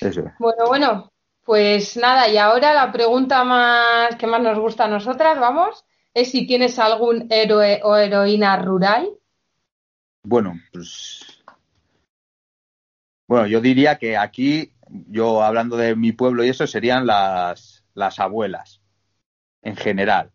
Eso 0.00 0.20
es. 0.26 0.32
Bueno, 0.38 0.66
bueno, 0.68 1.12
pues 1.44 1.96
nada, 1.96 2.28
y 2.28 2.36
ahora 2.38 2.72
la 2.74 2.92
pregunta 2.92 3.44
más 3.44 4.16
que 4.16 4.26
más 4.26 4.40
nos 4.42 4.58
gusta 4.58 4.84
a 4.84 4.88
nosotras, 4.88 5.38
vamos, 5.38 5.84
es 6.14 6.30
si 6.30 6.46
tienes 6.46 6.78
algún 6.78 7.26
héroe 7.30 7.80
o 7.82 7.96
heroína 7.96 8.56
rural. 8.56 9.10
Bueno, 10.22 10.60
pues. 10.72 11.42
Bueno, 13.28 13.46
yo 13.46 13.60
diría 13.60 13.96
que 13.96 14.16
aquí, 14.16 14.72
yo 14.88 15.42
hablando 15.42 15.76
de 15.76 15.94
mi 15.94 16.12
pueblo 16.12 16.44
y 16.44 16.48
eso, 16.48 16.66
serían 16.66 17.06
las, 17.06 17.84
las 17.94 18.18
abuelas, 18.18 18.80
en 19.62 19.76
general. 19.76 20.32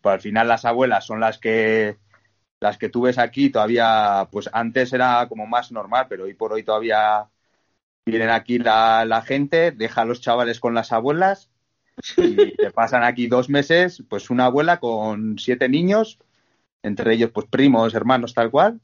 Pues 0.00 0.14
al 0.14 0.20
final 0.20 0.48
las 0.48 0.64
abuelas 0.64 1.06
son 1.06 1.20
las 1.20 1.38
que 1.38 1.98
las 2.58 2.78
que 2.78 2.88
tú 2.88 3.02
ves 3.02 3.18
aquí 3.18 3.50
todavía, 3.50 4.28
pues 4.30 4.48
antes 4.52 4.92
era 4.92 5.26
como 5.28 5.46
más 5.46 5.72
normal, 5.72 6.06
pero 6.08 6.24
hoy 6.24 6.34
por 6.34 6.52
hoy 6.52 6.62
todavía 6.62 7.28
vienen 8.06 8.30
aquí 8.30 8.58
la, 8.58 9.04
la 9.04 9.22
gente, 9.22 9.72
deja 9.72 10.02
a 10.02 10.04
los 10.04 10.20
chavales 10.20 10.60
con 10.60 10.74
las 10.74 10.92
abuelas 10.92 11.51
y 12.16 12.52
te 12.56 12.70
pasan 12.70 13.04
aquí 13.04 13.26
dos 13.26 13.48
meses, 13.48 14.02
pues 14.08 14.30
una 14.30 14.46
abuela 14.46 14.80
con 14.80 15.38
siete 15.38 15.68
niños, 15.68 16.18
entre 16.82 17.14
ellos 17.14 17.30
pues 17.32 17.46
primos, 17.48 17.94
hermanos, 17.94 18.34
tal 18.34 18.50
cual, 18.50 18.80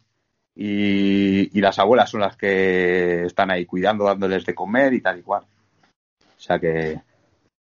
y, 0.55 1.57
y 1.57 1.61
las 1.61 1.79
abuelas 1.79 2.11
son 2.11 2.21
las 2.23 2.37
que 2.37 3.25
están 3.25 3.51
ahí 3.51 3.67
cuidando, 3.67 4.05
dándoles 4.05 4.45
de 4.47 4.55
comer 4.55 4.95
y 4.95 5.01
tal 5.01 5.19
y 5.21 5.23
cual. 5.23 5.45
O 5.45 6.41
sea 6.41 6.59
que 6.59 7.01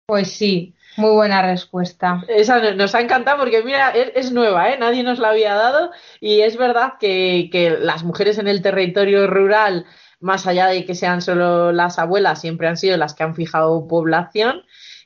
Pues 0.05 0.31
sí, 0.31 0.75
muy 0.97 1.11
buena 1.11 1.41
respuesta. 1.41 2.23
Esa 2.27 2.59
no- 2.59 2.73
nos 2.75 2.95
ha 2.95 3.01
encantado 3.01 3.37
porque, 3.39 3.63
mira, 3.63 3.91
es, 3.91 4.11
es 4.15 4.31
nueva, 4.31 4.69
¿eh? 4.71 4.77
Nadie 4.77 5.03
nos 5.03 5.19
la 5.19 5.29
había 5.29 5.55
dado 5.55 5.91
y 6.19 6.41
es 6.41 6.57
verdad 6.57 6.93
que, 6.99 7.49
que 7.51 7.69
las 7.71 8.03
mujeres 8.03 8.37
en 8.37 8.47
el 8.47 8.61
territorio 8.61 9.27
rural, 9.27 9.85
más 10.19 10.47
allá 10.47 10.67
de 10.67 10.85
que 10.85 10.95
sean 10.95 11.21
solo 11.21 11.71
las 11.71 11.97
abuelas, 11.97 12.41
siempre 12.41 12.67
han 12.67 12.77
sido 12.77 12.97
las 12.97 13.13
que 13.13 13.23
han 13.23 13.35
fijado 13.35 13.87
población. 13.87 14.63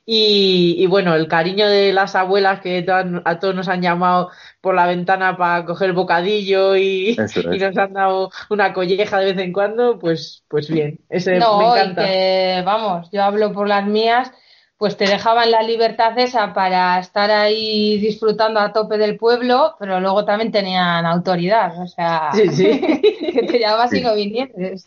Y, 0.07 0.75
y 0.77 0.85
bueno, 0.85 1.15
el 1.15 1.27
cariño 1.27 1.67
de 1.67 1.91
las 1.91 2.15
abuelas 2.15 2.61
que 2.61 2.85
a 3.25 3.39
todos 3.39 3.55
nos 3.55 3.67
han 3.67 3.81
llamado 3.81 4.29
por 4.61 4.75
la 4.75 4.85
ventana 4.85 5.35
para 5.35 5.65
coger 5.65 5.93
bocadillo 5.93 6.75
y, 6.75 7.15
es. 7.19 7.35
y 7.37 7.57
nos 7.57 7.75
han 7.77 7.93
dado 7.93 8.29
una 8.49 8.71
colleja 8.73 9.19
de 9.19 9.33
vez 9.33 9.37
en 9.43 9.51
cuando, 9.51 9.97
pues, 9.97 10.43
pues 10.47 10.69
bien, 10.69 10.99
ese 11.09 11.39
No, 11.39 11.57
me 11.57 11.65
y 11.65 11.67
encanta. 11.69 12.05
que, 12.05 12.61
vamos, 12.65 13.09
yo 13.11 13.23
hablo 13.23 13.51
por 13.51 13.67
las 13.67 13.85
mías, 13.87 14.31
pues 14.77 14.95
te 14.97 15.07
dejaban 15.07 15.49
la 15.49 15.63
libertad 15.63 16.17
esa 16.19 16.53
para 16.53 16.99
estar 16.99 17.31
ahí 17.31 17.97
disfrutando 17.97 18.59
a 18.59 18.73
tope 18.73 18.97
del 18.99 19.17
pueblo, 19.17 19.75
pero 19.79 19.99
luego 20.01 20.23
también 20.25 20.51
tenían 20.51 21.05
autoridad, 21.05 21.81
o 21.81 21.87
sea, 21.87 22.29
Sí, 22.33 22.49
sí. 22.49 22.81
que 23.33 23.43
te 23.43 23.57
llamas 23.59 23.91
y 23.95 23.97
Sí. 23.97 24.03
no 24.03 24.13
vinieses. 24.15 24.85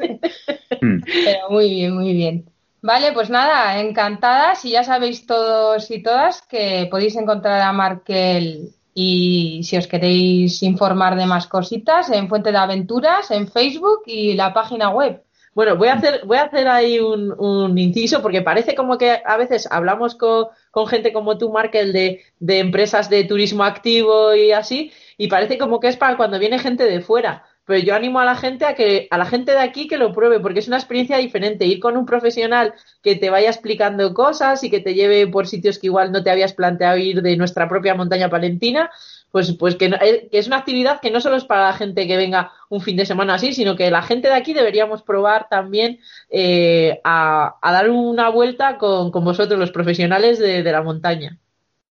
mm, 0.81 0.98
Pero 1.24 1.50
muy 1.50 1.70
bien, 1.70 1.94
muy 1.96 2.12
bien. 2.12 2.44
Vale, 2.80 3.12
pues 3.12 3.28
nada, 3.28 3.80
encantadas 3.80 4.64
y 4.64 4.70
ya 4.70 4.84
sabéis 4.84 5.26
todos 5.26 5.90
y 5.90 6.00
todas 6.02 6.42
que 6.42 6.86
podéis 6.90 7.16
encontrar 7.16 7.60
a 7.60 7.72
Markel 7.72 8.70
y 8.94 9.62
si 9.64 9.76
os 9.76 9.88
queréis 9.88 10.62
informar 10.62 11.16
de 11.16 11.26
más 11.26 11.48
cositas 11.48 12.10
en 12.10 12.28
Fuente 12.28 12.52
de 12.52 12.58
Aventuras, 12.58 13.30
en 13.32 13.48
Facebook 13.48 14.02
y 14.06 14.34
la 14.34 14.54
página 14.54 14.90
web. 14.90 15.22
Bueno, 15.54 15.76
voy 15.76 15.88
a 15.88 15.94
hacer, 15.94 16.24
voy 16.24 16.36
a 16.36 16.44
hacer 16.44 16.68
ahí 16.68 17.00
un, 17.00 17.76
inciso 17.78 18.22
porque 18.22 18.42
parece 18.42 18.76
como 18.76 18.96
que 18.96 19.20
a 19.24 19.36
veces 19.36 19.66
hablamos 19.70 20.14
con, 20.14 20.46
gente 20.88 21.12
como 21.12 21.36
tú, 21.36 21.50
Markel, 21.50 21.92
de 21.92 22.58
empresas 22.60 23.10
de 23.10 23.24
turismo 23.24 23.64
activo 23.64 24.34
y 24.34 24.52
así, 24.52 24.92
y 25.16 25.26
parece 25.26 25.58
como 25.58 25.80
que 25.80 25.88
es 25.88 25.96
para 25.96 26.16
cuando 26.16 26.38
viene 26.38 26.60
gente 26.60 26.84
de 26.84 27.00
fuera. 27.00 27.44
Pero 27.68 27.81
yo 27.81 27.94
animo 27.94 28.18
a 28.18 28.24
la 28.24 28.35
gente 28.35 28.64
a 28.64 28.74
que, 28.74 29.09
a 29.11 29.18
la 29.18 29.26
gente 29.26 29.52
de 29.52 29.59
aquí 29.59 29.87
que 29.87 29.98
lo 29.98 30.14
pruebe, 30.14 30.40
porque 30.40 30.61
es 30.61 30.68
una 30.68 30.78
experiencia 30.78 31.18
diferente. 31.18 31.66
Ir 31.66 31.81
con 31.81 31.98
un 31.98 32.07
profesional 32.07 32.72
que 33.02 33.14
te 33.14 33.28
vaya 33.28 33.50
explicando 33.50 34.14
cosas 34.14 34.64
y 34.64 34.70
que 34.70 34.81
te 34.81 34.94
lleve 34.94 35.26
por 35.26 35.46
sitios 35.46 35.78
que 35.78 35.88
igual 35.88 36.11
no 36.11 36.22
te 36.22 36.31
habías 36.31 36.54
planteado 36.54 36.96
ir 36.96 37.20
de 37.20 37.37
nuestra 37.37 37.68
propia 37.68 37.94
montaña 37.94 38.31
palentina, 38.31 38.90
pues, 39.31 39.52
pues 39.52 39.76
que, 39.76 39.85
eh, 39.85 40.28
que 40.33 40.38
es 40.38 40.46
una 40.46 40.57
actividad 40.57 41.02
que 41.02 41.11
no 41.11 41.20
solo 41.20 41.37
es 41.37 41.44
para 41.44 41.66
la 41.66 41.74
gente 41.74 42.07
que 42.07 42.16
venga 42.16 42.52
un 42.70 42.81
fin 42.81 42.96
de 42.96 43.04
semana 43.04 43.35
así, 43.35 43.52
sino 43.52 43.76
que 43.76 43.90
la 43.90 44.00
gente 44.00 44.28
de 44.28 44.35
aquí 44.35 44.54
deberíamos 44.54 45.02
probar 45.02 45.48
también 45.50 45.98
eh, 46.31 46.98
a, 47.04 47.59
a 47.61 47.72
dar 47.72 47.90
una 47.90 48.31
vuelta 48.31 48.78
con, 48.78 49.11
con 49.11 49.24
vosotros, 49.24 49.61
los 49.61 49.72
profesionales 49.72 50.38
de, 50.38 50.62
de 50.62 50.72
la 50.72 50.83
montaña. 50.83 51.37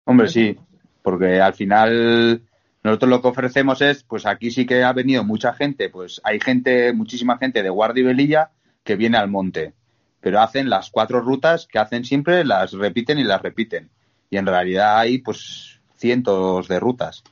Hombre, 0.03 0.27
sí, 0.27 0.53
porque 1.01 1.39
al 1.39 1.53
final 1.53 2.41
nosotros 2.83 3.09
lo 3.09 3.21
que 3.21 3.27
ofrecemos 3.27 3.81
es, 3.81 4.03
pues 4.03 4.25
aquí 4.25 4.49
sí 4.49 4.65
que 4.65 4.83
ha 4.83 4.93
venido 4.93 5.23
mucha 5.23 5.53
gente, 5.53 5.89
pues 5.89 6.19
hay 6.23 6.39
gente, 6.39 6.93
muchísima 6.93 7.37
gente 7.37 7.61
de 7.61 7.69
Guardia 7.69 8.01
y 8.01 8.05
Velilla 8.05 8.51
que 8.83 8.95
viene 8.95 9.17
al 9.17 9.29
monte, 9.29 9.73
pero 10.19 10.41
hacen 10.41 10.69
las 10.69 10.89
cuatro 10.89 11.21
rutas 11.21 11.67
que 11.67 11.79
hacen 11.79 12.03
siempre, 12.05 12.43
las 12.43 12.71
repiten 12.73 13.19
y 13.19 13.23
las 13.23 13.41
repiten. 13.41 13.89
Y 14.29 14.37
en 14.37 14.47
realidad 14.47 14.97
hay 14.97 15.19
pues 15.19 15.79
cientos 15.95 16.67
de 16.67 16.79
rutas. 16.79 17.23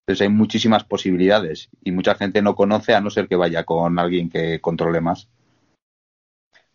Entonces 0.00 0.22
hay 0.22 0.30
muchísimas 0.30 0.84
posibilidades 0.84 1.68
y 1.84 1.92
mucha 1.92 2.14
gente 2.14 2.42
no 2.42 2.56
conoce 2.56 2.94
a 2.94 3.00
no 3.00 3.10
ser 3.10 3.28
que 3.28 3.36
vaya 3.36 3.64
con 3.64 3.98
alguien 3.98 4.30
que 4.30 4.60
controle 4.60 5.00
más. 5.00 5.28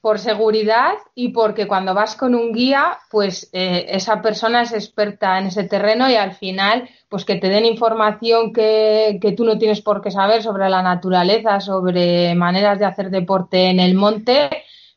Por 0.03 0.19
seguridad 0.19 0.95
y 1.15 1.29
porque 1.29 1.65
cuando 1.65 1.93
vas 1.93 2.17
con 2.17 2.35
un 2.35 2.51
guía, 2.51 2.97
pues 3.09 3.49
eh, 3.53 3.85
esa 3.87 4.21
persona 4.21 4.63
es 4.63 4.73
experta 4.73 5.39
en 5.39 5.45
ese 5.45 5.63
terreno 5.63 6.09
y 6.09 6.15
al 6.15 6.33
final, 6.33 6.89
pues 7.07 7.23
que 7.23 7.37
te 7.37 7.47
den 7.47 7.63
información 7.63 8.51
que, 8.51 9.17
que 9.21 9.31
tú 9.31 9.45
no 9.45 9.57
tienes 9.57 9.79
por 9.79 10.01
qué 10.01 10.11
saber 10.11 10.43
sobre 10.43 10.69
la 10.69 10.81
naturaleza, 10.81 11.61
sobre 11.61 12.35
maneras 12.35 12.79
de 12.79 12.85
hacer 12.85 13.11
deporte 13.11 13.69
en 13.69 13.79
el 13.79 13.95
monte, 13.95 14.49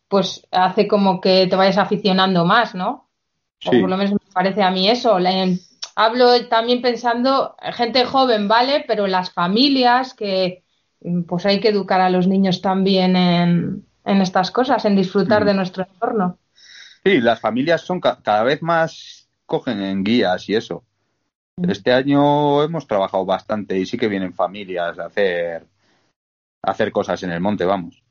pues 0.08 0.44
hace 0.50 0.88
como 0.88 1.20
que 1.20 1.46
te 1.46 1.54
vayas 1.54 1.78
aficionando 1.78 2.44
más, 2.44 2.74
¿no? 2.74 3.08
O 3.64 3.70
por 3.70 3.88
lo 3.88 3.96
menos 3.96 4.10
me 4.10 4.32
parece 4.34 4.64
a 4.64 4.72
mí 4.72 4.88
eso. 4.88 5.18
Hablo 5.94 6.48
también 6.48 6.82
pensando, 6.82 7.54
gente 7.74 8.04
joven, 8.04 8.48
¿vale? 8.48 8.84
Pero 8.88 9.06
las 9.06 9.30
familias 9.30 10.14
que 10.14 10.64
pues 11.28 11.46
hay 11.46 11.60
que 11.60 11.68
educar 11.68 12.00
a 12.00 12.10
los 12.10 12.26
niños 12.26 12.60
también 12.60 13.14
en, 13.14 13.86
en 14.06 14.22
estas 14.22 14.50
cosas, 14.50 14.84
en 14.86 14.96
disfrutar 14.96 15.42
Mm. 15.42 15.46
de 15.46 15.54
nuestro 15.54 15.86
entorno. 15.92 16.38
Sí, 17.04 17.20
las 17.20 17.40
familias 17.40 17.82
son 17.82 18.00
ca- 18.00 18.18
cada 18.22 18.42
vez 18.42 18.62
más 18.62 19.28
cogen 19.44 19.82
en 19.82 20.02
guías 20.02 20.48
y 20.48 20.54
eso. 20.54 20.84
Este 21.62 21.92
año 21.92 22.62
hemos 22.62 22.86
trabajado 22.86 23.24
bastante 23.24 23.78
y 23.78 23.86
sí 23.86 23.96
que 23.96 24.08
vienen 24.08 24.34
familias 24.34 24.98
a 24.98 25.06
hacer, 25.06 25.66
a 26.62 26.70
hacer 26.70 26.92
cosas 26.92 27.22
en 27.22 27.30
el 27.30 27.40
monte, 27.40 27.64
vamos. 27.64 28.02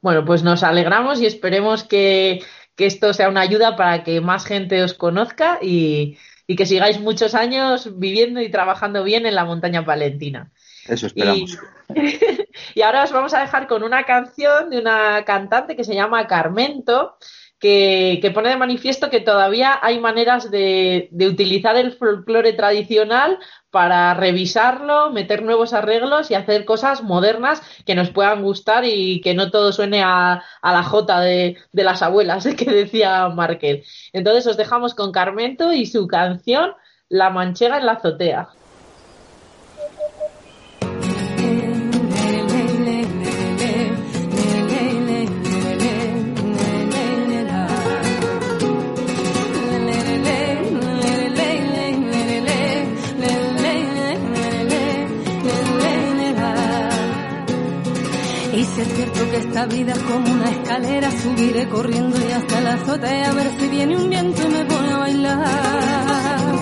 Bueno, 0.00 0.24
pues 0.24 0.42
nos 0.42 0.62
alegramos 0.62 1.20
y 1.20 1.26
esperemos 1.26 1.84
que, 1.84 2.42
que 2.76 2.86
esto 2.86 3.12
sea 3.12 3.28
una 3.28 3.40
ayuda 3.42 3.76
para 3.76 4.02
que 4.04 4.20
más 4.20 4.44
gente 4.46 4.82
os 4.82 4.94
conozca 4.94 5.58
y, 5.62 6.16
y 6.46 6.56
que 6.56 6.66
sigáis 6.66 7.00
muchos 7.00 7.34
años 7.34 7.98
viviendo 7.98 8.40
y 8.40 8.50
trabajando 8.50 9.02
bien 9.04 9.26
en 9.26 9.34
la 9.34 9.44
montaña 9.44 9.84
palentina. 9.84 10.50
Eso 10.88 11.06
esperamos. 11.06 11.58
Y, 12.74 12.82
ahora 12.82 13.04
os 13.04 13.12
vamos 13.12 13.34
a 13.34 13.40
dejar 13.40 13.66
con 13.66 13.82
una 13.82 14.04
canción 14.04 14.70
de 14.70 14.78
una 14.78 15.24
cantante 15.24 15.76
que 15.76 15.84
se 15.84 15.94
llama 15.94 16.26
Carmento, 16.26 17.16
que, 17.58 18.30
pone 18.34 18.50
de 18.50 18.56
manifiesto 18.56 19.10
que 19.10 19.20
todavía 19.20 19.78
hay 19.82 19.98
maneras 19.98 20.50
de, 20.50 21.08
de 21.10 21.26
utilizar 21.26 21.76
el 21.76 21.92
folclore 21.92 22.52
tradicional 22.52 23.38
para 23.70 24.14
revisarlo, 24.14 25.10
meter 25.10 25.42
nuevos 25.42 25.72
arreglos 25.72 26.30
y 26.30 26.34
hacer 26.34 26.64
cosas 26.64 27.02
modernas 27.02 27.62
que 27.86 27.94
nos 27.94 28.10
puedan 28.10 28.42
gustar 28.42 28.84
y 28.84 29.20
que 29.20 29.34
no 29.34 29.50
todo 29.50 29.72
suene 29.72 30.02
a, 30.02 30.44
a 30.60 30.72
la 30.72 30.82
jota 30.82 31.20
de, 31.20 31.56
de, 31.72 31.84
las 31.84 32.02
abuelas 32.02 32.46
que 32.56 32.70
decía 32.70 33.28
Markel. 33.30 33.82
Entonces 34.12 34.46
os 34.46 34.56
dejamos 34.56 34.94
con 34.94 35.10
Carmento 35.10 35.72
y 35.72 35.86
su 35.86 36.06
canción 36.06 36.72
La 37.08 37.30
manchega 37.30 37.78
en 37.78 37.86
la 37.86 37.92
azotea. 37.92 38.48
Esta 59.54 59.66
vida 59.66 59.92
es 59.92 60.00
como 60.00 60.32
una 60.32 60.50
escalera, 60.50 61.10
subiré 61.12 61.68
corriendo 61.68 62.18
y 62.18 62.32
hasta 62.32 62.60
la 62.60 62.74
azotea 62.74 63.30
a 63.30 63.34
ver 63.34 63.52
si 63.56 63.68
viene 63.68 63.96
un 63.96 64.10
viento 64.10 64.42
y 64.42 64.48
me 64.48 64.64
pone 64.64 64.90
a 64.90 64.98
bailar. 64.98 66.54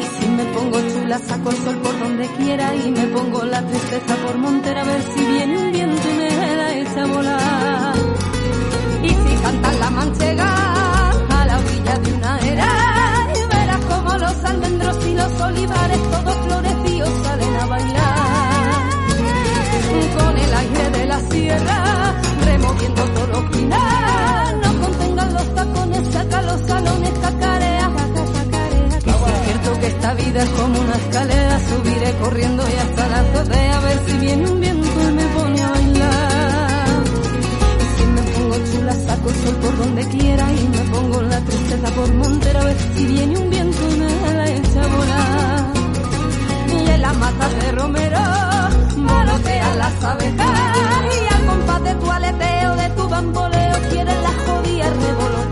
Y 0.00 0.04
si 0.16 0.28
me 0.30 0.44
pongo 0.46 0.80
chula, 0.88 1.18
saco 1.18 1.50
el 1.50 1.56
sol 1.56 1.76
por 1.82 1.98
donde 1.98 2.26
quiera 2.38 2.74
y 2.76 2.90
me 2.92 3.06
pongo 3.08 3.44
la 3.44 3.60
tristeza 3.66 4.16
por 4.24 4.38
montera 4.38 4.80
a 4.80 4.84
ver 4.84 5.02
si 5.02 5.22
viene 5.22 5.58
un 5.58 5.70
viento 5.70 6.08
y 6.08 6.16
me 6.16 6.56
la 6.56 6.74
echa 6.78 7.02
a 7.02 7.06
volar. 7.06 7.94
Y 9.02 9.08
si 9.10 9.42
cantan 9.42 9.80
la 9.80 9.90
manchega 9.90 11.10
a 11.28 11.46
la 11.46 11.58
orilla 11.58 11.98
de 11.98 12.12
una 12.14 12.38
era, 12.38 13.28
y 13.34 13.54
verás 13.54 13.84
como 13.84 14.16
los 14.16 14.44
almendros 14.44 15.06
y 15.06 15.14
los 15.14 15.40
olivares 15.42 16.02
todos 16.10 16.36
florecidos 16.46 17.10
salen 17.22 17.56
a 17.56 17.66
bailar 17.66 18.34
con 20.18 20.36
el 20.36 20.54
aire 20.54 20.90
de 20.90 21.06
la 21.06 21.20
sierra, 21.20 22.03
removiendo 22.84 23.04
todo 23.14 23.26
lo 23.26 23.48
final. 23.50 24.60
No 24.62 24.80
contengan 24.82 25.34
los 25.34 25.54
tacones, 25.54 26.08
saca 26.12 26.42
los 26.42 26.60
salones, 26.62 27.12
cacarea. 27.20 27.90
Si 29.04 29.10
es 29.10 29.44
cierto 29.44 29.80
que 29.80 29.86
esta 29.86 30.14
vida 30.14 30.42
es 30.42 30.50
como 30.50 30.80
una 30.80 30.94
escalera, 30.94 31.60
subiré 31.60 32.12
corriendo 32.20 32.62
y 32.68 32.76
hasta 32.76 33.08
la 33.08 33.20
azotea 33.20 33.76
a 33.76 33.80
ver 33.80 34.00
si 34.06 34.18
viene 34.18 34.50
un 34.50 34.60
viento 34.60 34.88
y 35.08 35.12
me 35.12 35.24
pone 35.24 35.62
a 35.62 35.70
bailar. 35.70 37.02
Y 37.80 37.98
si 37.98 38.06
me 38.06 38.22
pongo 38.22 38.56
chula, 38.70 38.94
saco 38.94 39.28
el 39.28 39.36
sol 39.36 39.56
por 39.56 39.78
donde 39.78 40.08
quiera 40.08 40.52
y 40.52 40.68
me 40.68 40.78
pongo 40.90 41.22
la 41.22 41.40
tristeza 41.40 41.90
por 41.90 42.14
montera 42.14 42.60
a 42.60 42.64
ver 42.64 42.76
si 42.94 43.06
viene 43.06 43.38
un 43.38 43.50
viento 43.50 43.78
y 43.90 43.98
me 43.98 44.34
la 44.34 44.50
echa 44.50 44.82
a 44.82 44.96
volar. 44.96 45.64
Y 46.68 46.90
en 46.90 47.02
la 47.02 47.12
mata 47.14 47.48
de 47.48 47.72
Romero 47.72 48.20
volotean 48.96 49.78
las 49.78 50.04
abejas 50.04 50.76
y 51.04 51.34
al 51.34 51.46
compás 51.46 51.82
de 51.84 51.94
tu 51.94 52.06
tu 52.06 52.53
bamboleo, 53.14 53.76
quieren 53.90 54.22
las 54.24 54.34
jodillas 54.44 54.90
revolotear. 54.96 55.43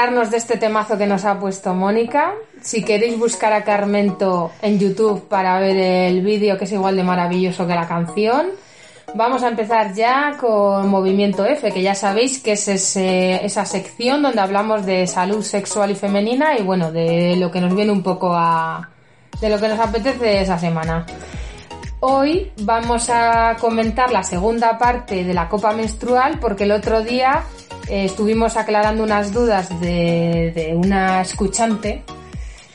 De 0.00 0.38
este 0.38 0.56
temazo 0.56 0.96
que 0.96 1.06
nos 1.06 1.26
ha 1.26 1.38
puesto 1.38 1.74
Mónica, 1.74 2.32
si 2.62 2.82
queréis 2.82 3.18
buscar 3.18 3.52
a 3.52 3.64
Carmento 3.64 4.50
en 4.62 4.78
YouTube 4.78 5.28
para 5.28 5.60
ver 5.60 5.76
el 5.76 6.22
vídeo 6.22 6.56
que 6.56 6.64
es 6.64 6.72
igual 6.72 6.96
de 6.96 7.04
maravilloso 7.04 7.66
que 7.66 7.74
la 7.74 7.86
canción, 7.86 8.46
vamos 9.14 9.42
a 9.42 9.48
empezar 9.48 9.92
ya 9.92 10.38
con 10.40 10.88
Movimiento 10.88 11.44
F, 11.44 11.70
que 11.70 11.82
ya 11.82 11.94
sabéis 11.94 12.42
que 12.42 12.52
es 12.52 12.66
esa 12.96 13.66
sección 13.66 14.22
donde 14.22 14.40
hablamos 14.40 14.86
de 14.86 15.06
salud 15.06 15.42
sexual 15.42 15.90
y 15.90 15.94
femenina 15.94 16.56
y 16.58 16.62
bueno, 16.62 16.90
de 16.90 17.36
lo 17.36 17.50
que 17.50 17.60
nos 17.60 17.76
viene 17.76 17.92
un 17.92 18.02
poco 18.02 18.32
a... 18.34 18.88
de 19.38 19.50
lo 19.50 19.60
que 19.60 19.68
nos 19.68 19.78
apetece 19.78 20.40
esa 20.40 20.58
semana. 20.58 21.04
Hoy 22.00 22.50
vamos 22.62 23.10
a 23.10 23.54
comentar 23.60 24.10
la 24.10 24.22
segunda 24.22 24.78
parte 24.78 25.24
de 25.24 25.34
la 25.34 25.46
copa 25.46 25.72
menstrual 25.72 26.38
porque 26.40 26.64
el 26.64 26.72
otro 26.72 27.02
día 27.02 27.44
eh, 27.90 28.04
estuvimos 28.04 28.56
aclarando 28.56 29.02
unas 29.02 29.32
dudas 29.32 29.68
de, 29.80 30.52
de 30.54 30.74
una 30.74 31.20
escuchante 31.22 32.02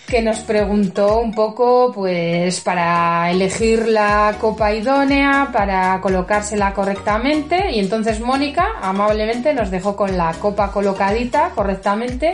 que 0.08 0.22
nos 0.22 0.40
preguntó 0.42 1.20
un 1.20 1.34
poco, 1.34 1.92
pues, 1.94 2.60
para 2.62 3.32
elegir 3.32 3.88
la 3.88 4.36
copa 4.40 4.74
idónea, 4.74 5.50
para 5.52 6.00
colocársela 6.02 6.74
correctamente, 6.74 7.72
y 7.72 7.80
entonces 7.80 8.20
Mónica 8.20 8.68
amablemente 8.82 9.54
nos 9.54 9.72
dejó 9.72 9.96
con 9.96 10.16
la 10.16 10.34
copa 10.34 10.72
colocadita 10.72 11.50
correctamente 11.56 12.34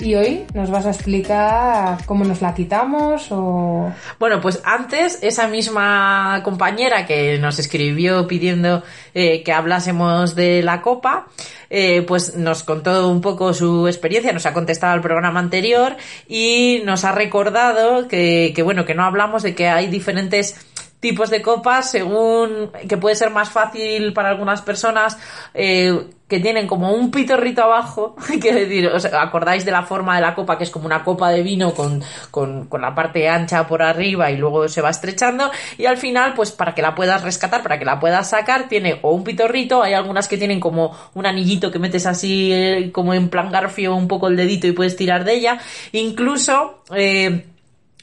y 0.00 0.14
hoy 0.14 0.44
nos 0.54 0.70
vas 0.70 0.86
a 0.86 0.90
explicar 0.90 1.98
cómo 2.06 2.24
nos 2.24 2.42
la 2.42 2.54
quitamos 2.54 3.28
o... 3.30 3.92
Bueno, 4.18 4.40
pues 4.40 4.60
antes 4.64 5.18
esa 5.22 5.48
misma 5.48 6.40
compañera 6.44 7.06
que 7.06 7.38
nos 7.38 7.58
escribió 7.58 8.26
pidiendo 8.26 8.82
eh, 9.14 9.42
que 9.42 9.52
hablásemos 9.52 10.34
de 10.34 10.62
la 10.62 10.82
copa, 10.82 11.26
eh, 11.70 12.02
pues 12.02 12.36
nos 12.36 12.62
contó 12.62 13.08
un 13.08 13.20
poco 13.20 13.54
su 13.54 13.86
experiencia, 13.88 14.32
nos 14.32 14.46
ha 14.46 14.52
contestado 14.52 14.92
al 14.92 15.02
programa 15.02 15.40
anterior 15.40 15.96
y 16.28 16.82
nos 16.84 17.04
ha 17.04 17.12
recordado 17.12 18.08
que, 18.08 18.52
que 18.54 18.62
bueno, 18.62 18.84
que 18.84 18.94
no 18.94 19.04
hablamos 19.04 19.42
de 19.42 19.54
que 19.54 19.68
hay 19.68 19.88
diferentes 19.88 20.56
tipos 21.00 21.30
de 21.30 21.42
copas 21.42 21.90
según 21.90 22.70
que 22.88 22.96
puede 22.96 23.14
ser 23.14 23.30
más 23.30 23.50
fácil 23.50 24.12
para 24.12 24.30
algunas 24.30 24.62
personas 24.62 25.18
eh, 25.54 26.08
que 26.28 26.40
tienen 26.40 26.66
como 26.66 26.92
un 26.92 27.12
pitorrito 27.12 27.62
abajo, 27.62 28.16
quiero 28.40 28.58
decir, 28.58 28.88
¿os 28.88 29.04
acordáis 29.04 29.64
de 29.64 29.70
la 29.70 29.82
forma 29.82 30.16
de 30.16 30.22
la 30.22 30.34
copa 30.34 30.58
que 30.58 30.64
es 30.64 30.70
como 30.70 30.86
una 30.86 31.04
copa 31.04 31.30
de 31.30 31.42
vino 31.42 31.72
con, 31.72 32.02
con, 32.30 32.66
con, 32.66 32.80
la 32.80 32.94
parte 32.94 33.28
ancha 33.28 33.66
por 33.66 33.82
arriba 33.82 34.30
y 34.30 34.36
luego 34.36 34.68
se 34.68 34.80
va 34.80 34.90
estrechando 34.90 35.50
y 35.78 35.86
al 35.86 35.98
final 35.98 36.34
pues 36.34 36.50
para 36.50 36.74
que 36.74 36.82
la 36.82 36.94
puedas 36.94 37.22
rescatar, 37.22 37.62
para 37.62 37.78
que 37.78 37.84
la 37.84 38.00
puedas 38.00 38.30
sacar 38.30 38.68
tiene 38.68 38.98
o 39.02 39.12
un 39.12 39.22
pitorrito, 39.22 39.82
hay 39.82 39.94
algunas 39.94 40.26
que 40.26 40.38
tienen 40.38 40.58
como 40.58 40.96
un 41.14 41.26
anillito 41.26 41.70
que 41.70 41.78
metes 41.78 42.06
así 42.06 42.52
eh, 42.52 42.90
como 42.92 43.14
en 43.14 43.28
plan 43.28 43.52
garfio 43.52 43.94
un 43.94 44.08
poco 44.08 44.26
el 44.28 44.36
dedito 44.36 44.66
y 44.66 44.72
puedes 44.72 44.96
tirar 44.96 45.24
de 45.24 45.34
ella, 45.34 45.58
incluso 45.92 46.80
eh, 46.94 47.44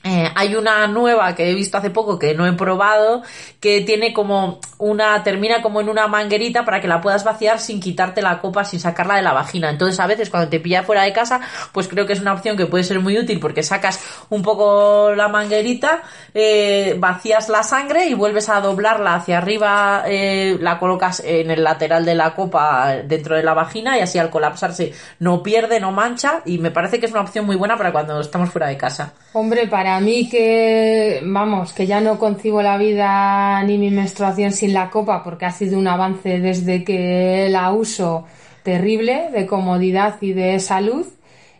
eh, 0.03 0.29
hay 0.35 0.55
una 0.55 0.85
nueva 0.87 1.33
que 1.33 1.49
he 1.49 1.53
visto 1.55 1.77
hace 1.77 1.89
poco 1.89 2.19
que 2.19 2.33
no 2.33 2.45
he 2.45 2.51
probado 2.53 3.23
que 3.61 3.81
tiene 3.81 4.11
como 4.11 4.59
una 4.77 5.23
termina 5.23 5.61
como 5.61 5.79
en 5.79 5.87
una 5.87 6.07
manguerita 6.07 6.65
para 6.65 6.81
que 6.81 6.89
la 6.89 6.99
puedas 6.99 7.23
vaciar 7.23 7.59
sin 7.59 7.79
quitarte 7.79 8.21
la 8.21 8.41
copa 8.41 8.65
sin 8.65 8.81
sacarla 8.81 9.15
de 9.15 9.21
la 9.21 9.31
vagina. 9.31 9.69
Entonces 9.69 9.99
a 10.01 10.07
veces 10.07 10.29
cuando 10.29 10.49
te 10.49 10.59
pilla 10.59 10.83
fuera 10.83 11.03
de 11.03 11.13
casa 11.13 11.39
pues 11.71 11.87
creo 11.87 12.05
que 12.05 12.13
es 12.13 12.19
una 12.19 12.33
opción 12.33 12.57
que 12.57 12.65
puede 12.65 12.83
ser 12.83 12.99
muy 12.99 13.17
útil 13.17 13.39
porque 13.39 13.63
sacas 13.63 14.01
un 14.29 14.41
poco 14.41 15.13
la 15.15 15.29
manguerita 15.29 16.03
eh, 16.33 16.95
vacías 16.99 17.47
la 17.47 17.63
sangre 17.63 18.05
y 18.05 18.13
vuelves 18.13 18.49
a 18.49 18.59
doblarla 18.59 19.15
hacia 19.15 19.37
arriba 19.37 20.03
eh, 20.05 20.57
la 20.59 20.79
colocas 20.79 21.21
en 21.25 21.49
el 21.49 21.63
lateral 21.63 22.03
de 22.03 22.15
la 22.15 22.35
copa 22.35 22.95
dentro 23.05 23.37
de 23.37 23.43
la 23.43 23.53
vagina 23.53 23.97
y 23.97 24.01
así 24.01 24.19
al 24.19 24.29
colapsarse 24.29 24.91
no 25.19 25.41
pierde 25.41 25.79
no 25.79 25.93
mancha 25.93 26.41
y 26.45 26.57
me 26.57 26.71
parece 26.71 26.99
que 26.99 27.05
es 27.05 27.11
una 27.11 27.21
opción 27.21 27.45
muy 27.45 27.55
buena 27.55 27.77
para 27.77 27.93
cuando 27.93 28.19
estamos 28.19 28.49
fuera 28.49 28.67
de 28.67 28.77
casa. 28.77 29.13
Hombre, 29.33 29.67
para 29.67 29.92
mí 29.99 30.29
que, 30.29 31.21
vamos, 31.23 31.73
que 31.73 31.85
ya 31.87 32.01
no 32.01 32.19
concibo 32.19 32.61
la 32.61 32.77
vida 32.77 33.61
ni 33.63 33.77
mi 33.77 33.89
menstruación 33.91 34.51
sin 34.51 34.73
la 34.73 34.89
copa 34.89 35.23
porque 35.23 35.45
ha 35.45 35.51
sido 35.51 35.77
un 35.77 35.87
avance 35.87 36.39
desde 36.39 36.83
que 36.83 37.47
la 37.49 37.71
uso 37.71 38.25
terrible 38.63 39.29
de 39.31 39.45
comodidad 39.45 40.15
y 40.21 40.33
de 40.33 40.59
salud, 40.59 41.05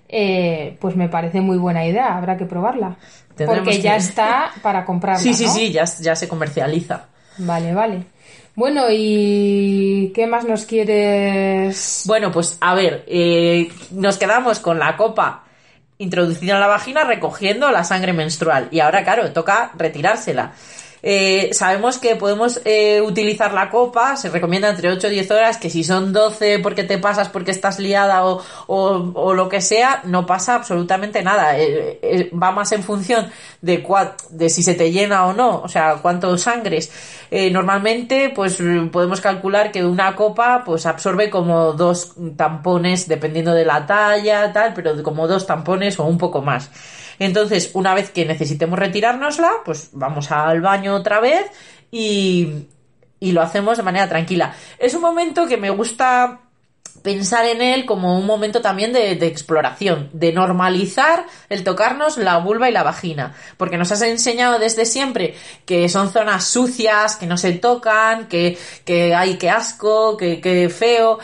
eh, 0.08 0.78
pues 0.80 0.96
me 0.96 1.10
parece 1.10 1.42
muy 1.42 1.58
buena 1.58 1.86
idea, 1.86 2.18
habrá 2.18 2.38
que 2.38 2.46
probarla. 2.46 2.98
Tendremos 3.36 3.66
porque 3.66 3.82
ya 3.82 3.96
está 3.96 4.52
para 4.62 4.86
comprarla. 4.86 5.22
sí 5.22 5.34
sí 5.34 5.46
¿no? 5.46 5.54
sí 5.54 5.72
ya, 5.72 5.86
ya 5.86 6.16
se 6.16 6.28
comercializa 6.28 7.08
Vale, 7.40 7.74
vale. 7.74 8.04
Bueno, 8.56 8.84
¿y 8.92 10.12
qué 10.14 10.28
más 10.28 10.46
nos 10.46 10.66
quieres? 10.66 12.04
Bueno, 12.06 12.32
pues 12.32 12.58
a 12.62 12.76
ver, 12.76 13.04
eh, 13.08 13.68
nos 13.92 14.18
quedamos 14.18 14.60
con 14.60 14.78
la 14.78 14.96
copa 14.96 15.43
introducida 16.04 16.54
en 16.54 16.60
la 16.60 16.68
vagina 16.68 17.04
recogiendo 17.04 17.72
la 17.72 17.84
sangre 17.84 18.14
menstrual. 18.14 18.68
Y 18.72 18.80
ahora, 18.80 19.04
claro, 19.04 19.32
toca 19.32 19.72
retirársela. 19.78 20.52
Eh, 21.06 21.50
sabemos 21.52 21.98
que 21.98 22.16
podemos 22.16 22.62
eh, 22.64 23.02
utilizar 23.02 23.54
la 23.54 23.70
copa, 23.70 24.16
se 24.16 24.30
recomienda 24.30 24.70
entre 24.70 24.90
8 24.90 25.08
y 25.08 25.12
10 25.12 25.30
horas, 25.32 25.58
que 25.58 25.70
si 25.70 25.84
son 25.84 26.14
12 26.14 26.60
porque 26.60 26.86
te 26.86 26.98
pasas, 26.98 27.28
porque 27.28 27.52
estás 27.52 27.78
liada 27.80 28.26
o, 28.26 28.42
o, 28.68 29.34
lo 29.34 29.50
que 29.50 29.60
sea, 29.60 30.02
no 30.06 30.26
pasa 30.26 30.56
absolutamente 30.56 31.22
nada. 31.22 31.60
Eh, 31.60 32.32
va 32.42 32.52
más 32.54 32.72
en 32.72 32.84
función 32.84 33.30
de, 33.62 33.84
cua- 33.86 34.16
de 34.30 34.50
si 34.50 34.64
se 34.64 34.76
te 34.76 34.92
llena 34.94 35.26
o 35.26 35.34
no, 35.34 35.60
o 35.62 35.68
sea, 35.68 35.96
cuánto 36.02 36.38
sangres. 36.38 36.90
Normalmente, 37.52 38.32
pues 38.34 38.60
podemos 38.92 39.20
calcular 39.20 39.72
que 39.72 39.84
una 39.84 40.16
copa 40.16 40.62
pues 40.64 40.86
absorbe 40.86 41.30
como 41.30 41.74
dos 41.74 42.14
tampones, 42.38 43.08
dependiendo 43.08 43.54
de 43.54 43.66
la 43.66 43.86
talla, 43.88 44.54
tal, 44.54 44.74
pero 44.74 45.02
como 45.04 45.28
dos 45.28 45.46
tampones 45.48 46.00
o 46.00 46.06
un 46.06 46.18
poco 46.18 46.42
más. 46.42 46.70
Entonces, 47.26 47.72
una 47.74 47.94
vez 47.94 48.12
que 48.12 48.26
necesitemos 48.26 48.78
retirárnosla, 48.78 49.52
pues 49.64 49.90
vamos 49.94 50.32
al 50.32 50.62
baño 50.62 50.96
otra 50.96 51.20
vez 51.20 51.46
y, 51.92 52.66
y 53.20 53.32
lo 53.32 53.42
hacemos 53.42 53.78
de 53.78 53.84
manera 53.84 54.10
tranquila. 54.10 54.54
Es 54.78 54.94
un 54.94 55.02
momento 55.02 55.48
que 55.48 55.58
me 55.58 55.70
gusta 55.70 56.42
pensar 57.02 57.46
en 57.46 57.62
él 57.62 57.86
como 57.86 58.18
un 58.18 58.26
momento 58.26 58.62
también 58.62 58.94
de, 58.94 59.16
de 59.16 59.28
exploración, 59.28 60.10
de 60.14 60.32
normalizar 60.32 61.26
el 61.50 61.64
tocarnos 61.64 62.18
la 62.18 62.38
vulva 62.38 62.70
y 62.70 62.74
la 62.74 62.84
vagina, 62.84 63.36
porque 63.58 63.78
nos 63.78 63.92
has 63.92 64.02
enseñado 64.04 64.60
desde 64.60 64.86
siempre 64.86 65.36
que 65.66 65.90
son 65.90 66.12
zonas 66.12 66.46
sucias, 66.46 67.16
que 67.16 67.26
no 67.26 67.38
se 67.38 67.54
tocan, 67.54 68.28
que, 68.28 68.58
que 68.86 69.14
hay 69.16 69.38
que 69.38 69.50
asco, 69.50 70.18
que, 70.18 70.40
que 70.40 70.70
feo, 70.70 71.20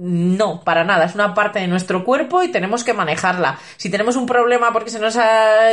no, 0.00 0.60
para 0.60 0.84
nada. 0.84 1.06
Es 1.06 1.14
una 1.16 1.34
parte 1.34 1.58
de 1.58 1.66
nuestro 1.66 2.04
cuerpo 2.04 2.42
y 2.44 2.48
tenemos 2.52 2.84
que 2.84 2.94
manejarla. 2.94 3.58
Si 3.76 3.90
tenemos 3.90 4.14
un 4.14 4.26
problema 4.26 4.72
porque 4.72 4.90
se 4.90 5.00
nos 5.00 5.18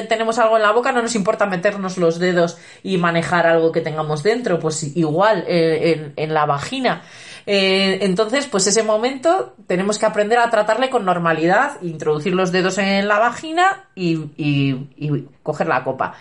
tenemos 0.10 0.40
algo 0.40 0.58
en 0.58 0.64
la 0.64 0.72
boca, 0.72 0.92
no 0.92 1.04
nos 1.04 1.14
importa 1.14 1.46
meternos 1.46 1.98
los 2.00 2.18
dedos 2.18 2.58
y 2.82 2.98
manejar 2.98 3.46
algo 3.46 3.72
que 3.72 3.82
tengamos 3.82 4.24
dentro. 4.24 4.60
Pues 4.60 4.82
igual 4.98 5.44
eh, 5.48 6.12
en, 6.16 6.34
la 6.34 6.48
vagina. 6.48 7.04
Eh, 7.46 8.00
entonces, 8.02 8.48
pues 8.48 8.66
ese 8.66 8.82
momento 8.82 9.54
tenemos 9.68 10.00
que 10.00 10.08
aprender 10.08 10.40
a 10.40 10.50
tratarle 10.50 10.90
con 10.90 11.06
normalidad, 11.06 11.80
introducir 11.84 12.34
los 12.34 12.52
dedos 12.52 12.80
en 12.80 13.08
la 13.08 13.20
vagina 13.20 13.86
y, 13.94 14.16
y- 14.38 14.90
y 14.98 15.28
coger 15.44 15.68
la 15.68 15.84
copa. 15.84 16.16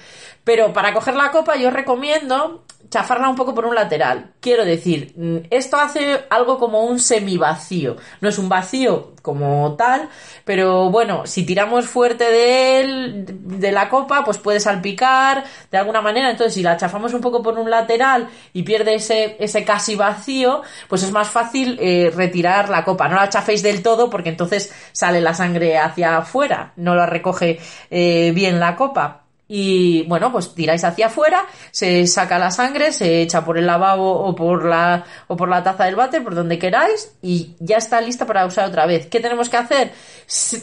Pero 0.44 0.74
para 0.74 0.92
coger 0.92 1.16
la 1.16 1.30
copa 1.30 1.56
yo 1.56 1.70
recomiendo 1.70 2.64
chafarla 2.90 3.28
un 3.30 3.34
poco 3.34 3.54
por 3.54 3.64
un 3.64 3.74
lateral. 3.74 4.32
Quiero 4.40 4.64
decir, 4.64 5.14
mm, 5.16 5.36
esto 5.50 5.78
hace 5.78 6.26
algo 6.30 6.58
como 6.58 6.82
un 6.84 7.00
semivacío. 7.00 7.93
No 8.20 8.28
es 8.28 8.38
un 8.38 8.48
vacío 8.48 9.12
como 9.22 9.74
tal, 9.76 10.08
pero 10.44 10.90
bueno, 10.90 11.26
si 11.26 11.46
tiramos 11.46 11.86
fuerte 11.86 12.24
de 12.24 12.80
él, 12.80 13.24
de 13.26 13.72
la 13.72 13.88
copa, 13.88 14.22
pues 14.24 14.38
puede 14.38 14.60
salpicar 14.60 15.44
de 15.70 15.78
alguna 15.78 16.00
manera. 16.00 16.30
Entonces, 16.30 16.54
si 16.54 16.62
la 16.62 16.76
chafamos 16.76 17.14
un 17.14 17.20
poco 17.20 17.42
por 17.42 17.58
un 17.58 17.70
lateral 17.70 18.28
y 18.52 18.62
pierde 18.62 18.94
ese, 18.96 19.36
ese 19.40 19.64
casi 19.64 19.96
vacío, 19.96 20.62
pues 20.88 21.02
es 21.02 21.10
más 21.10 21.28
fácil 21.28 21.78
eh, 21.80 22.12
retirar 22.14 22.68
la 22.68 22.84
copa. 22.84 23.08
No 23.08 23.16
la 23.16 23.28
chaféis 23.28 23.62
del 23.62 23.82
todo 23.82 24.10
porque 24.10 24.28
entonces 24.28 24.72
sale 24.92 25.20
la 25.20 25.34
sangre 25.34 25.78
hacia 25.78 26.18
afuera, 26.18 26.72
no 26.76 26.94
la 26.94 27.06
recoge 27.06 27.58
eh, 27.90 28.32
bien 28.34 28.60
la 28.60 28.76
copa. 28.76 29.23
Y 29.46 30.04
bueno, 30.04 30.32
pues 30.32 30.54
tiráis 30.54 30.84
hacia 30.84 31.06
afuera, 31.06 31.44
se 31.70 32.06
saca 32.06 32.38
la 32.38 32.50
sangre, 32.50 32.92
se 32.92 33.20
echa 33.20 33.44
por 33.44 33.58
el 33.58 33.66
lavabo 33.66 34.10
o 34.10 34.34
por 34.34 34.64
la, 34.64 35.04
o 35.28 35.36
por 35.36 35.50
la 35.50 35.62
taza 35.62 35.84
del 35.84 35.96
váter, 35.96 36.24
por 36.24 36.34
donde 36.34 36.58
queráis, 36.58 37.14
y 37.20 37.54
ya 37.58 37.76
está 37.76 38.00
lista 38.00 38.26
para 38.26 38.46
usar 38.46 38.68
otra 38.68 38.86
vez. 38.86 39.06
¿Qué 39.06 39.20
tenemos 39.20 39.50
que 39.50 39.58
hacer? 39.58 39.92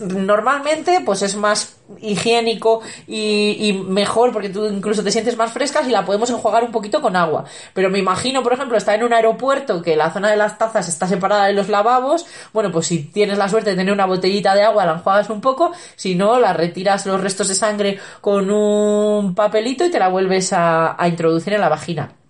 Normalmente, 0.02 1.02
pues 1.06 1.22
es 1.22 1.36
más 1.36 1.78
higiénico 2.00 2.82
y, 3.06 3.58
y 3.60 3.74
mejor 3.74 4.32
porque 4.32 4.50
tú 4.50 4.66
incluso 4.66 5.04
te 5.04 5.12
sientes 5.12 5.36
más 5.36 5.52
fresca 5.52 5.84
si 5.84 5.92
la 5.92 6.06
podemos 6.06 6.30
enjuagar 6.30 6.64
un 6.64 6.72
poquito 6.72 7.02
con 7.02 7.16
agua. 7.16 7.46
Pero 7.74 7.90
me 7.92 8.00
imagino, 8.00 8.42
por 8.42 8.54
ejemplo, 8.54 8.78
estar 8.78 8.96
en 8.96 9.04
un 9.04 9.14
aeropuerto 9.14 9.82
que 9.84 9.96
la 9.96 10.12
zona 10.12 10.32
de 10.32 10.38
las 10.38 10.58
tazas 10.58 10.88
está 10.88 11.06
separada 11.06 11.46
de 11.46 11.54
los 11.54 11.70
lavabos. 11.70 12.26
Bueno, 12.54 12.72
pues 12.72 12.88
si 12.88 13.04
tienes 13.04 13.38
la 13.38 13.50
suerte 13.50 13.72
de 13.72 13.76
tener 13.76 13.94
una 13.94 14.06
botellita 14.06 14.56
de 14.56 14.64
agua, 14.64 14.86
la 14.86 14.94
enjuagas 14.94 15.30
un 15.30 15.42
poco. 15.42 15.72
Si 15.96 16.16
no, 16.16 16.40
la 16.40 16.54
retiras 16.54 17.06
los 17.06 17.22
restos 17.22 17.48
de 17.50 17.56
sangre 17.56 18.00
con 18.22 18.50
un 18.50 18.71
papelito 19.36 19.86
y 19.86 19.92
te 19.92 20.00
la 20.00 20.10
vuelves 20.10 20.54
a, 20.54 21.02
a 21.02 21.08
introducir 21.08 21.54
en 21.54 21.62
la 21.62 21.70
vagina. 21.70 22.21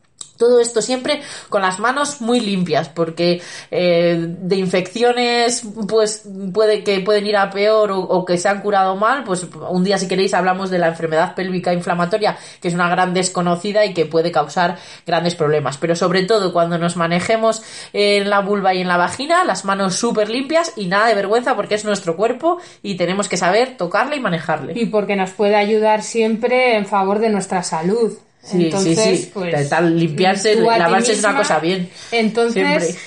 Todo 0.41 0.59
esto 0.59 0.81
siempre 0.81 1.21
con 1.49 1.61
las 1.61 1.77
manos 1.77 2.19
muy 2.19 2.39
limpias, 2.39 2.89
porque 2.89 3.43
eh, 3.69 4.17
de 4.19 4.55
infecciones, 4.55 5.61
pues 5.87 6.23
puede 6.51 6.83
que 6.83 6.99
pueden 7.01 7.27
ir 7.27 7.37
a 7.37 7.51
peor 7.51 7.91
o, 7.91 7.99
o 7.99 8.25
que 8.25 8.39
se 8.39 8.49
han 8.49 8.61
curado 8.61 8.95
mal. 8.95 9.23
Pues 9.23 9.45
un 9.69 9.83
día, 9.83 9.99
si 9.99 10.07
queréis, 10.07 10.33
hablamos 10.33 10.71
de 10.71 10.79
la 10.79 10.87
enfermedad 10.87 11.35
pélvica 11.35 11.73
inflamatoria, 11.73 12.39
que 12.59 12.69
es 12.69 12.73
una 12.73 12.89
gran 12.89 13.13
desconocida 13.13 13.85
y 13.85 13.93
que 13.93 14.07
puede 14.07 14.31
causar 14.31 14.79
grandes 15.05 15.35
problemas. 15.35 15.77
Pero 15.77 15.95
sobre 15.95 16.23
todo 16.23 16.53
cuando 16.53 16.79
nos 16.79 16.97
manejemos 16.97 17.61
en 17.93 18.31
la 18.31 18.39
vulva 18.39 18.73
y 18.73 18.81
en 18.81 18.87
la 18.87 18.97
vagina, 18.97 19.43
las 19.43 19.63
manos 19.63 19.93
súper 19.95 20.31
limpias 20.31 20.73
y 20.75 20.87
nada 20.87 21.05
de 21.05 21.13
vergüenza, 21.13 21.55
porque 21.55 21.75
es 21.75 21.85
nuestro 21.85 22.15
cuerpo 22.15 22.57
y 22.81 22.95
tenemos 22.95 23.29
que 23.29 23.37
saber 23.37 23.77
tocarle 23.77 24.15
y 24.15 24.19
manejarle. 24.19 24.73
Y 24.75 24.87
porque 24.87 25.15
nos 25.15 25.29
puede 25.29 25.55
ayudar 25.55 26.01
siempre 26.01 26.77
en 26.77 26.87
favor 26.87 27.19
de 27.19 27.29
nuestra 27.29 27.61
salud. 27.61 28.17
Sí, 28.43 28.65
Entonces, 28.65 28.99
sí, 28.99 29.17
sí. 29.17 29.31
pues, 29.33 29.69
Tal, 29.69 29.97
limpiarse, 29.99 30.55
lavarse 30.55 31.13
es 31.13 31.19
una 31.19 31.37
cosa 31.37 31.59
bien. 31.59 31.89
Entonces, 32.11 32.83
Siempre. 32.83 33.01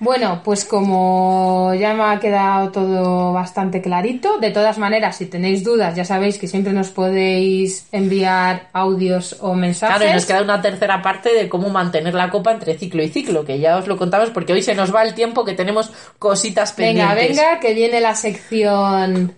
bueno, 0.00 0.40
pues 0.44 0.64
como 0.64 1.72
ya 1.78 1.94
me 1.94 2.02
ha 2.02 2.18
quedado 2.18 2.72
todo 2.72 3.32
bastante 3.32 3.80
clarito, 3.80 4.38
de 4.38 4.50
todas 4.50 4.78
maneras, 4.78 5.16
si 5.16 5.26
tenéis 5.26 5.62
dudas, 5.62 5.94
ya 5.94 6.04
sabéis 6.04 6.36
que 6.38 6.48
siempre 6.48 6.72
nos 6.72 6.88
podéis 6.90 7.86
enviar 7.92 8.68
audios 8.72 9.36
o 9.40 9.54
mensajes. 9.54 9.96
Claro, 9.98 10.10
y 10.10 10.14
nos 10.14 10.26
queda 10.26 10.42
una 10.42 10.60
tercera 10.60 11.00
parte 11.00 11.32
de 11.32 11.48
cómo 11.48 11.68
mantener 11.68 12.14
la 12.14 12.28
copa 12.28 12.50
entre 12.50 12.76
ciclo 12.76 13.04
y 13.04 13.08
ciclo, 13.08 13.44
que 13.44 13.60
ya 13.60 13.76
os 13.76 13.86
lo 13.86 13.96
contamos 13.96 14.30
porque 14.30 14.52
hoy 14.52 14.62
se 14.62 14.74
nos 14.74 14.92
va 14.92 15.04
el 15.04 15.14
tiempo 15.14 15.44
que 15.44 15.52
tenemos 15.54 15.92
cositas 16.18 16.74
Venga, 16.74 17.10
pendientes. 17.10 17.36
venga, 17.36 17.60
que 17.60 17.72
viene 17.74 18.00
la 18.00 18.16
sección 18.16 19.34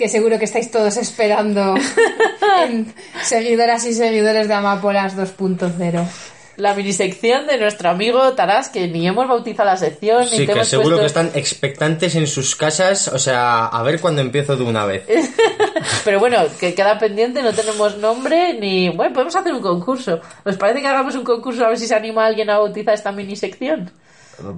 que 0.00 0.08
seguro 0.08 0.38
que 0.38 0.46
estáis 0.46 0.70
todos 0.70 0.96
esperando 0.96 1.74
en 2.64 2.92
seguidoras 3.22 3.84
y 3.84 3.92
seguidores 3.92 4.48
de 4.48 4.54
Amapolas 4.54 5.14
2.0. 5.14 6.04
La 6.56 6.74
minisección 6.74 7.46
de 7.46 7.58
nuestro 7.58 7.90
amigo 7.90 8.32
Tarás, 8.32 8.68
que 8.70 8.88
ni 8.88 9.06
hemos 9.06 9.28
bautizado 9.28 9.68
la 9.70 9.76
sección, 9.76 10.22
ni 10.24 10.30
Sí, 10.30 10.36
te 10.38 10.46
que 10.46 10.52
hemos 10.52 10.68
seguro 10.68 10.96
puesto- 10.96 11.00
que 11.00 11.06
están 11.06 11.30
expectantes 11.34 12.14
en 12.16 12.26
sus 12.26 12.56
casas, 12.56 13.08
o 13.08 13.18
sea, 13.18 13.66
a 13.66 13.82
ver 13.82 14.00
cuándo 14.00 14.20
empiezo 14.22 14.56
de 14.56 14.64
una 14.64 14.84
vez. 14.86 15.04
Pero 16.04 16.18
bueno, 16.18 16.38
que 16.58 16.74
queda 16.74 16.98
pendiente, 16.98 17.42
no 17.42 17.52
tenemos 17.52 17.96
nombre, 17.98 18.54
ni... 18.54 18.88
Bueno, 18.90 19.12
podemos 19.14 19.36
hacer 19.36 19.52
un 19.54 19.60
concurso. 19.62 20.20
¿Os 20.44 20.56
parece 20.56 20.80
que 20.80 20.86
hagamos 20.86 21.14
un 21.14 21.24
concurso 21.24 21.64
a 21.64 21.68
ver 21.68 21.78
si 21.78 21.86
se 21.86 21.94
anima 21.94 22.24
alguien 22.26 22.48
a 22.50 22.58
bautizar 22.58 22.94
esta 22.94 23.12
minisección? 23.12 23.90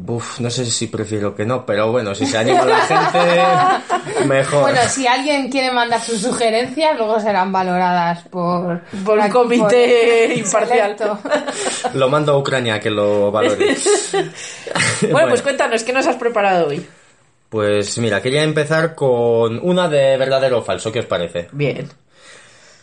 Uf, 0.07 0.39
no 0.41 0.49
sé 0.51 0.64
si 0.66 0.87
prefiero 0.87 1.35
que 1.35 1.45
no, 1.45 1.66
pero 1.66 1.91
bueno, 1.91 2.14
si 2.14 2.24
se 2.26 2.39
anima 2.39 2.64
la 2.64 2.80
gente, 2.80 4.24
mejor. 4.26 4.61
Bueno, 4.62 4.80
si 4.89 5.07
alguien 5.07 5.51
quiere 5.51 5.70
mandar 5.72 6.01
sus 6.01 6.20
sugerencias, 6.20 6.97
luego 6.97 7.18
serán 7.18 7.51
valoradas 7.53 8.22
por, 8.28 8.80
Por 9.05 9.18
un 9.18 9.28
comité 9.30 10.26
por- 10.28 10.39
imparcial. 10.39 10.97
selecto. 10.99 11.18
Lo 11.95 12.09
mando 12.09 12.33
a 12.33 12.39
Ucrania 12.39 12.78
que 12.80 12.91
lo 12.91 13.30
valore. 13.33 13.76
Bueno, 15.11 15.28
pues 15.28 15.43
cuéntanos, 15.43 15.83
¿qué 15.83 15.93
nos 15.93 16.07
has 16.07 16.16
preparado 16.16 16.68
hoy? 16.68 16.87
Pues 17.49 17.99
mira, 17.99 18.22
quería 18.22 18.43
empezar 18.45 18.95
con 18.95 19.59
una 19.62 19.89
de 19.89 20.16
verdadero 20.16 20.59
o 20.59 20.62
falso, 20.62 20.91
¿qué 20.93 21.01
os 21.01 21.07
parece? 21.07 21.49
Bien. 21.53 21.89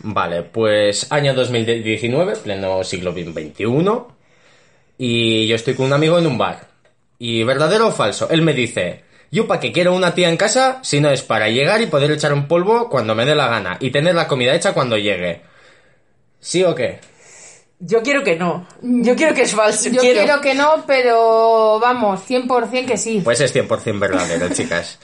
Vale, 0.01 0.43
pues 0.43 1.07
año 1.11 1.33
2019, 1.33 2.35
pleno 2.37 2.83
siglo 2.83 3.11
XXI, 3.13 3.63
y 4.97 5.47
yo 5.47 5.55
estoy 5.55 5.73
con 5.75 5.87
un 5.87 5.93
amigo 5.93 6.19
en 6.19 6.27
un 6.27 6.37
bar. 6.37 6.67
Y 7.19 7.43
verdadero 7.43 7.89
o 7.89 7.91
falso, 7.91 8.29
él 8.29 8.41
me 8.41 8.53
dice, 8.53 9.03
yo 9.29 9.45
para 9.45 9.59
qué 9.59 9.71
quiero 9.71 9.93
una 9.93 10.15
tía 10.15 10.29
en 10.29 10.37
casa 10.37 10.79
si 10.81 10.99
no 10.99 11.09
es 11.09 11.21
para 11.21 11.49
llegar 11.49 11.81
y 11.81 11.87
poder 11.87 12.11
echar 12.11 12.33
un 12.33 12.47
polvo 12.47 12.89
cuando 12.89 13.13
me 13.13 13.25
dé 13.25 13.35
la 13.35 13.47
gana 13.47 13.77
y 13.79 13.91
tener 13.91 14.15
la 14.15 14.27
comida 14.27 14.55
hecha 14.55 14.73
cuando 14.73 14.97
llegue. 14.97 15.41
¿Sí 16.39 16.63
o 16.63 16.73
qué? 16.73 16.99
Yo 17.79 18.01
quiero 18.01 18.23
que 18.23 18.35
no. 18.35 18.67
Yo 18.81 19.15
quiero 19.15 19.33
que 19.33 19.43
es 19.43 19.53
falso. 19.53 19.89
Yo 19.89 20.01
quiero. 20.01 20.41
que 20.41 20.53
no, 20.53 20.83
pero 20.85 21.79
vamos, 21.79 22.21
100% 22.27 22.85
que 22.85 22.97
sí. 22.97 23.21
Pues 23.23 23.39
es 23.39 23.55
100% 23.55 23.99
verdadero, 23.99 24.49
chicas. 24.53 24.99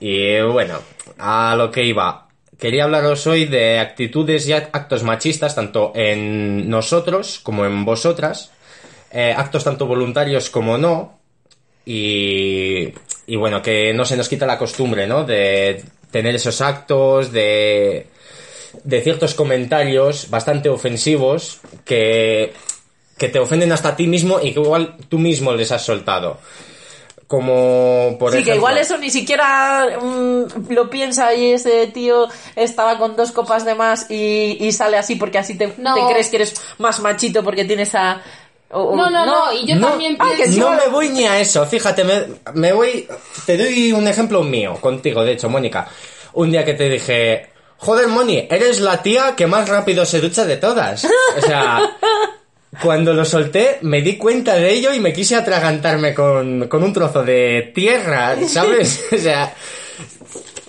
Y 0.00 0.40
bueno, 0.42 0.78
a 1.18 1.54
lo 1.56 1.70
que 1.70 1.84
iba. 1.84 2.28
Quería 2.58 2.84
hablaros 2.84 3.26
hoy 3.26 3.46
de 3.46 3.78
actitudes 3.80 4.46
y 4.46 4.52
actos 4.52 5.02
machistas, 5.02 5.54
tanto 5.54 5.92
en 5.94 6.68
nosotros 6.68 7.40
como 7.42 7.64
en 7.64 7.84
vosotras. 7.84 8.52
Eh, 9.10 9.34
actos 9.36 9.64
tanto 9.64 9.86
voluntarios 9.86 10.50
como 10.50 10.78
no. 10.78 11.21
Y, 11.84 12.92
y 13.26 13.36
bueno, 13.36 13.60
que 13.62 13.92
no 13.92 14.04
se 14.04 14.16
nos 14.16 14.28
quita 14.28 14.46
la 14.46 14.58
costumbre, 14.58 15.06
¿no? 15.06 15.24
De 15.24 15.82
tener 16.10 16.34
esos 16.34 16.60
actos, 16.60 17.32
de, 17.32 18.06
de 18.84 19.00
ciertos 19.02 19.34
comentarios 19.34 20.28
bastante 20.30 20.68
ofensivos 20.68 21.60
que, 21.84 22.52
que 23.18 23.28
te 23.28 23.38
ofenden 23.38 23.72
hasta 23.72 23.90
a 23.90 23.96
ti 23.96 24.06
mismo 24.06 24.38
y 24.40 24.52
que 24.52 24.60
igual 24.60 24.96
tú 25.08 25.18
mismo 25.18 25.52
les 25.54 25.72
has 25.72 25.84
soltado. 25.84 26.38
Como 27.26 28.16
por 28.18 28.30
Sí, 28.32 28.38
ejemplo. 28.38 28.52
que 28.52 28.56
igual 28.58 28.78
eso 28.78 28.98
ni 28.98 29.08
siquiera 29.08 29.86
mm, 30.02 30.70
lo 30.70 30.90
piensa 30.90 31.34
y 31.34 31.52
ese 31.52 31.86
tío 31.86 32.28
estaba 32.56 32.98
con 32.98 33.16
dos 33.16 33.32
copas 33.32 33.64
de 33.64 33.74
más 33.74 34.10
y, 34.10 34.58
y 34.60 34.70
sale 34.72 34.98
así 34.98 35.16
porque 35.16 35.38
así 35.38 35.56
te, 35.56 35.72
No. 35.78 35.94
te 35.94 36.12
crees 36.12 36.28
que 36.28 36.36
eres 36.36 36.54
más 36.78 37.00
machito 37.00 37.42
porque 37.42 37.64
tienes 37.64 37.94
a... 37.94 38.22
o- 38.72 38.96
No, 38.96 39.08
no, 39.10 39.24
no, 39.26 39.52
y 39.52 39.66
yo 39.66 39.76
No, 39.76 39.88
también 39.90 40.16
que 40.18 40.34
pienso... 40.36 40.58
No 40.60 40.72
me 40.76 40.88
voy 40.88 41.08
ni 41.10 41.24
a 41.24 41.38
eso, 41.40 41.64
fíjate, 41.66 42.04
me, 42.04 42.24
me 42.54 42.72
voy. 42.72 43.06
Te 43.46 43.56
doy 43.56 43.92
un 43.92 44.08
ejemplo 44.08 44.42
mío, 44.42 44.76
contigo, 44.80 45.22
de 45.24 45.32
hecho, 45.32 45.48
Mónica. 45.48 45.86
Un 46.34 46.50
día 46.50 46.64
que 46.64 46.74
te 46.74 46.88
dije, 46.88 47.50
joder, 47.78 48.08
Moni, 48.08 48.46
eres 48.50 48.80
la 48.80 49.02
tía 49.02 49.34
que 49.36 49.46
más 49.46 49.68
rápido 49.68 50.04
se 50.06 50.20
ducha 50.20 50.44
de 50.44 50.56
todas. 50.56 51.04
O 51.04 51.40
sea, 51.40 51.80
cuando 52.82 53.12
lo 53.12 53.24
solté, 53.24 53.78
me 53.82 54.00
di 54.00 54.16
cuenta 54.16 54.54
de 54.54 54.70
ello 54.72 54.94
y 54.94 55.00
me 55.00 55.12
quise 55.12 55.36
atragantarme 55.36 56.14
con, 56.14 56.68
con 56.68 56.82
un 56.82 56.92
trozo 56.92 57.22
de 57.22 57.70
tierra, 57.74 58.36
¿sabes? 58.48 59.04
O 59.12 59.18
sea, 59.18 59.54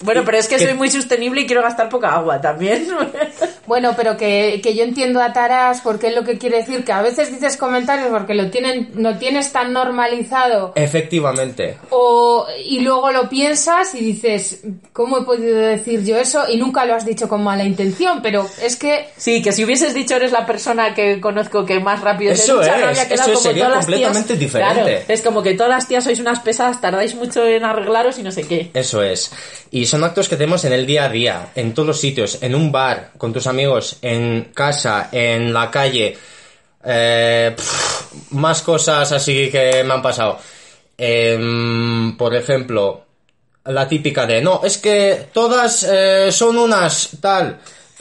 Bueno, 0.01 0.23
pero 0.25 0.37
es 0.37 0.49
que 0.49 0.57
que- 0.57 0.65
soy 0.65 0.73
muy 0.73 0.89
sostenible 0.89 1.41
y 1.41 1.45
quiero 1.47 1.61
gastar 1.63 1.87
poca 1.87 2.13
agua 2.13 2.41
también. 2.41 2.89
Bueno, 3.65 3.93
pero 3.95 4.17
que, 4.17 4.59
que 4.61 4.73
yo 4.75 4.83
entiendo 4.83 5.21
a 5.21 5.31
Taras 5.33 5.81
porque 5.81 6.07
es 6.07 6.15
lo 6.15 6.23
que 6.23 6.37
quiere 6.37 6.57
decir 6.57 6.83
que 6.83 6.91
a 6.91 7.01
veces 7.01 7.31
dices 7.31 7.55
comentarios 7.57 8.09
porque 8.09 8.33
lo 8.33 8.49
tienen, 8.49 8.91
lo 8.95 9.17
tienes 9.17 9.51
tan 9.51 9.71
normalizado 9.73 10.73
efectivamente. 10.75 11.77
o 11.89 12.45
y 12.65 12.79
luego 12.81 13.11
lo 13.11 13.29
piensas 13.29 13.95
y 13.95 14.01
dices 14.01 14.61
¿cómo 14.91 15.19
he 15.19 15.23
podido 15.23 15.57
decir 15.59 16.03
yo 16.03 16.17
eso? 16.17 16.43
y 16.49 16.57
nunca 16.57 16.85
lo 16.85 16.95
has 16.95 17.05
dicho 17.05 17.27
con 17.29 17.43
mala 17.43 17.63
intención, 17.63 18.21
pero 18.21 18.47
es 18.61 18.75
que 18.75 19.07
Sí, 19.17 19.41
que 19.41 19.51
si 19.51 19.63
hubieses 19.63 19.93
dicho 19.93 20.15
eres 20.15 20.31
la 20.31 20.45
persona 20.45 20.93
que 20.93 21.19
conozco 21.21 21.65
que 21.65 21.79
más 21.79 22.01
rápido 22.01 22.35
se 22.35 22.43
Eso 22.43 22.57
ducha, 22.57 22.77
no 22.77 22.89
es, 22.89 22.99
había 22.99 23.07
quedado 23.07 23.31
eso 23.31 23.39
como 23.39 23.43
sería 23.43 23.65
todas 23.65 23.77
las 23.77 23.85
tías. 23.87 24.01
completamente 24.11 24.37
diferente. 24.37 24.81
Claro, 24.83 24.99
es 25.07 25.21
como 25.21 25.41
que 25.43 25.53
todas 25.53 25.69
las 25.69 25.87
tías 25.87 26.03
sois 26.03 26.19
unas 26.19 26.39
pesadas, 26.39 26.81
tardáis 26.81 27.15
mucho 27.15 27.45
en 27.45 27.63
arreglaros 27.63 28.17
y 28.19 28.23
no 28.23 28.31
sé 28.31 28.43
qué. 28.43 28.71
Eso 28.73 29.01
es. 29.03 29.31
Y 29.71 29.85
son 29.85 30.03
actos 30.03 30.29
que 30.29 30.35
tenemos 30.35 30.65
en 30.65 30.73
el 30.73 30.85
día 30.85 31.05
a 31.05 31.09
día, 31.09 31.47
en 31.55 31.73
todos 31.73 31.87
los 31.87 31.99
sitios, 31.99 32.39
en 32.41 32.53
un 32.55 32.71
bar, 32.71 33.11
con 33.17 33.33
tus 33.33 33.47
amigos, 33.47 33.52
en 34.01 34.51
casa, 34.53 35.09
en 35.11 35.53
la 35.53 35.69
calle. 35.69 36.17
Eh, 36.85 37.55
más 38.31 38.61
cosas 38.61 39.11
así 39.11 39.49
que 39.49 39.83
me 39.83 39.93
han 39.93 40.01
pasado. 40.01 40.39
Em, 40.97 42.15
por 42.17 42.35
ejemplo, 42.35 43.05
la 43.65 43.87
típica 43.87 44.25
de, 44.25 44.41
no, 44.41 44.61
es 44.63 44.77
que 44.77 45.27
todas 45.33 45.83
eh, 45.83 46.31
son 46.31 46.57
unas 46.57 47.17
tal. 47.21 47.59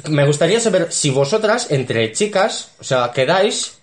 Me 0.09 0.27
gustaría 0.27 0.61
saber 0.61 0.93
si 0.93 1.11
vosotras, 1.11 1.71
entre 1.71 2.13
chicas, 2.13 2.73
o 2.81 2.85
sea, 2.85 3.13
quedáis, 3.13 3.79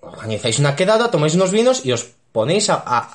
organizáis 0.00 0.58
una 0.58 0.76
quedada, 0.76 1.10
tomáis 1.10 1.34
unos 1.34 1.50
vinos 1.50 1.84
y 1.84 1.92
os 1.92 2.15
ponéis 2.36 2.68
a, 2.68 2.82
a, 2.84 3.08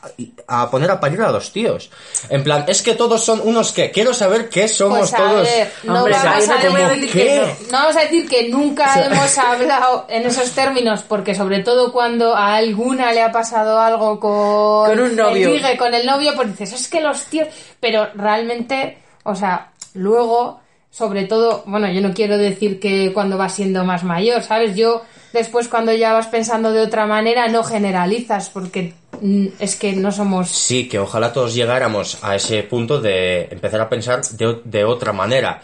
a 0.48 0.72
poner 0.72 0.90
a 0.90 1.00
parir 1.00 1.22
a 1.22 1.30
los 1.30 1.52
tíos. 1.54 1.92
En 2.28 2.44
plan, 2.44 2.66
es 2.68 2.82
que 2.82 2.96
todos 2.96 3.24
son 3.24 3.40
unos 3.44 3.72
que 3.72 3.92
quiero 3.92 4.16
saber 4.16 4.50
qué 4.50 4.68
somos 4.68 5.12
Pues 5.12 5.14
a 5.14 5.18
todos. 5.18 5.44
ver, 5.44 5.72
no 5.84 6.00
Hombre, 6.00 6.16
vamos 6.24 6.50
a 6.50 6.58
decir 6.58 7.12
que 7.12 7.36
no. 7.36 7.46
No 7.72 7.78
vamos 7.84 7.96
a 7.98 8.00
decir 8.00 8.28
que 8.28 8.50
nunca 8.50 9.06
hemos 9.06 9.38
hablado 9.38 10.06
en 10.10 10.26
esos 10.26 10.50
términos, 10.54 11.04
porque 11.08 11.36
sobre 11.36 11.60
todo 11.60 11.94
cuando 11.94 12.36
a 12.36 12.56
alguna 12.56 13.12
le 13.12 13.22
ha 13.22 13.32
pasado 13.32 13.80
algo 13.80 14.20
con, 14.20 14.90
Con 14.90 15.00
un 15.00 15.16
novio. 15.16 15.50
el 15.50 15.54
ligue, 15.54 15.78
con 15.78 15.94
el 15.94 16.04
novio, 16.04 16.32
pues 16.36 16.48
dices, 16.58 16.74
es 16.82 16.88
que 16.88 17.00
los 17.02 17.24
tíos... 17.26 17.48
Pero 17.80 18.08
realmente, 18.16 18.98
o 19.24 19.36
sea, 19.36 19.70
luego, 19.94 20.61
sobre 20.92 21.24
todo, 21.24 21.64
bueno, 21.66 21.90
yo 21.90 22.02
no 22.02 22.14
quiero 22.14 22.38
decir 22.38 22.80
que 22.80 23.12
cuando 23.14 23.38
vas 23.38 23.56
siendo 23.56 23.86
más 23.86 24.04
mayor, 24.04 24.44
¿sabes? 24.44 24.76
Yo 24.76 25.04
después 25.32 25.70
cuando 25.70 25.94
ya 25.94 26.12
vas 26.12 26.28
pensando 26.28 26.74
de 26.74 26.82
otra 26.82 27.06
manera 27.06 27.48
no 27.48 27.64
generalizas, 27.64 28.50
porque 28.50 28.94
mm, 29.22 29.48
es 29.60 29.78
que 29.78 29.94
no 29.94 30.12
somos... 30.12 30.50
Sí, 30.50 30.90
que 30.90 31.00
ojalá 31.00 31.32
todos 31.32 31.56
llegáramos 31.56 32.22
a 32.22 32.36
ese 32.36 32.64
punto 32.64 33.00
de 33.00 33.48
empezar 33.52 33.80
a 33.80 33.88
pensar 33.88 34.22
de, 34.22 34.60
de 34.66 34.84
otra 34.84 35.14
manera. 35.14 35.62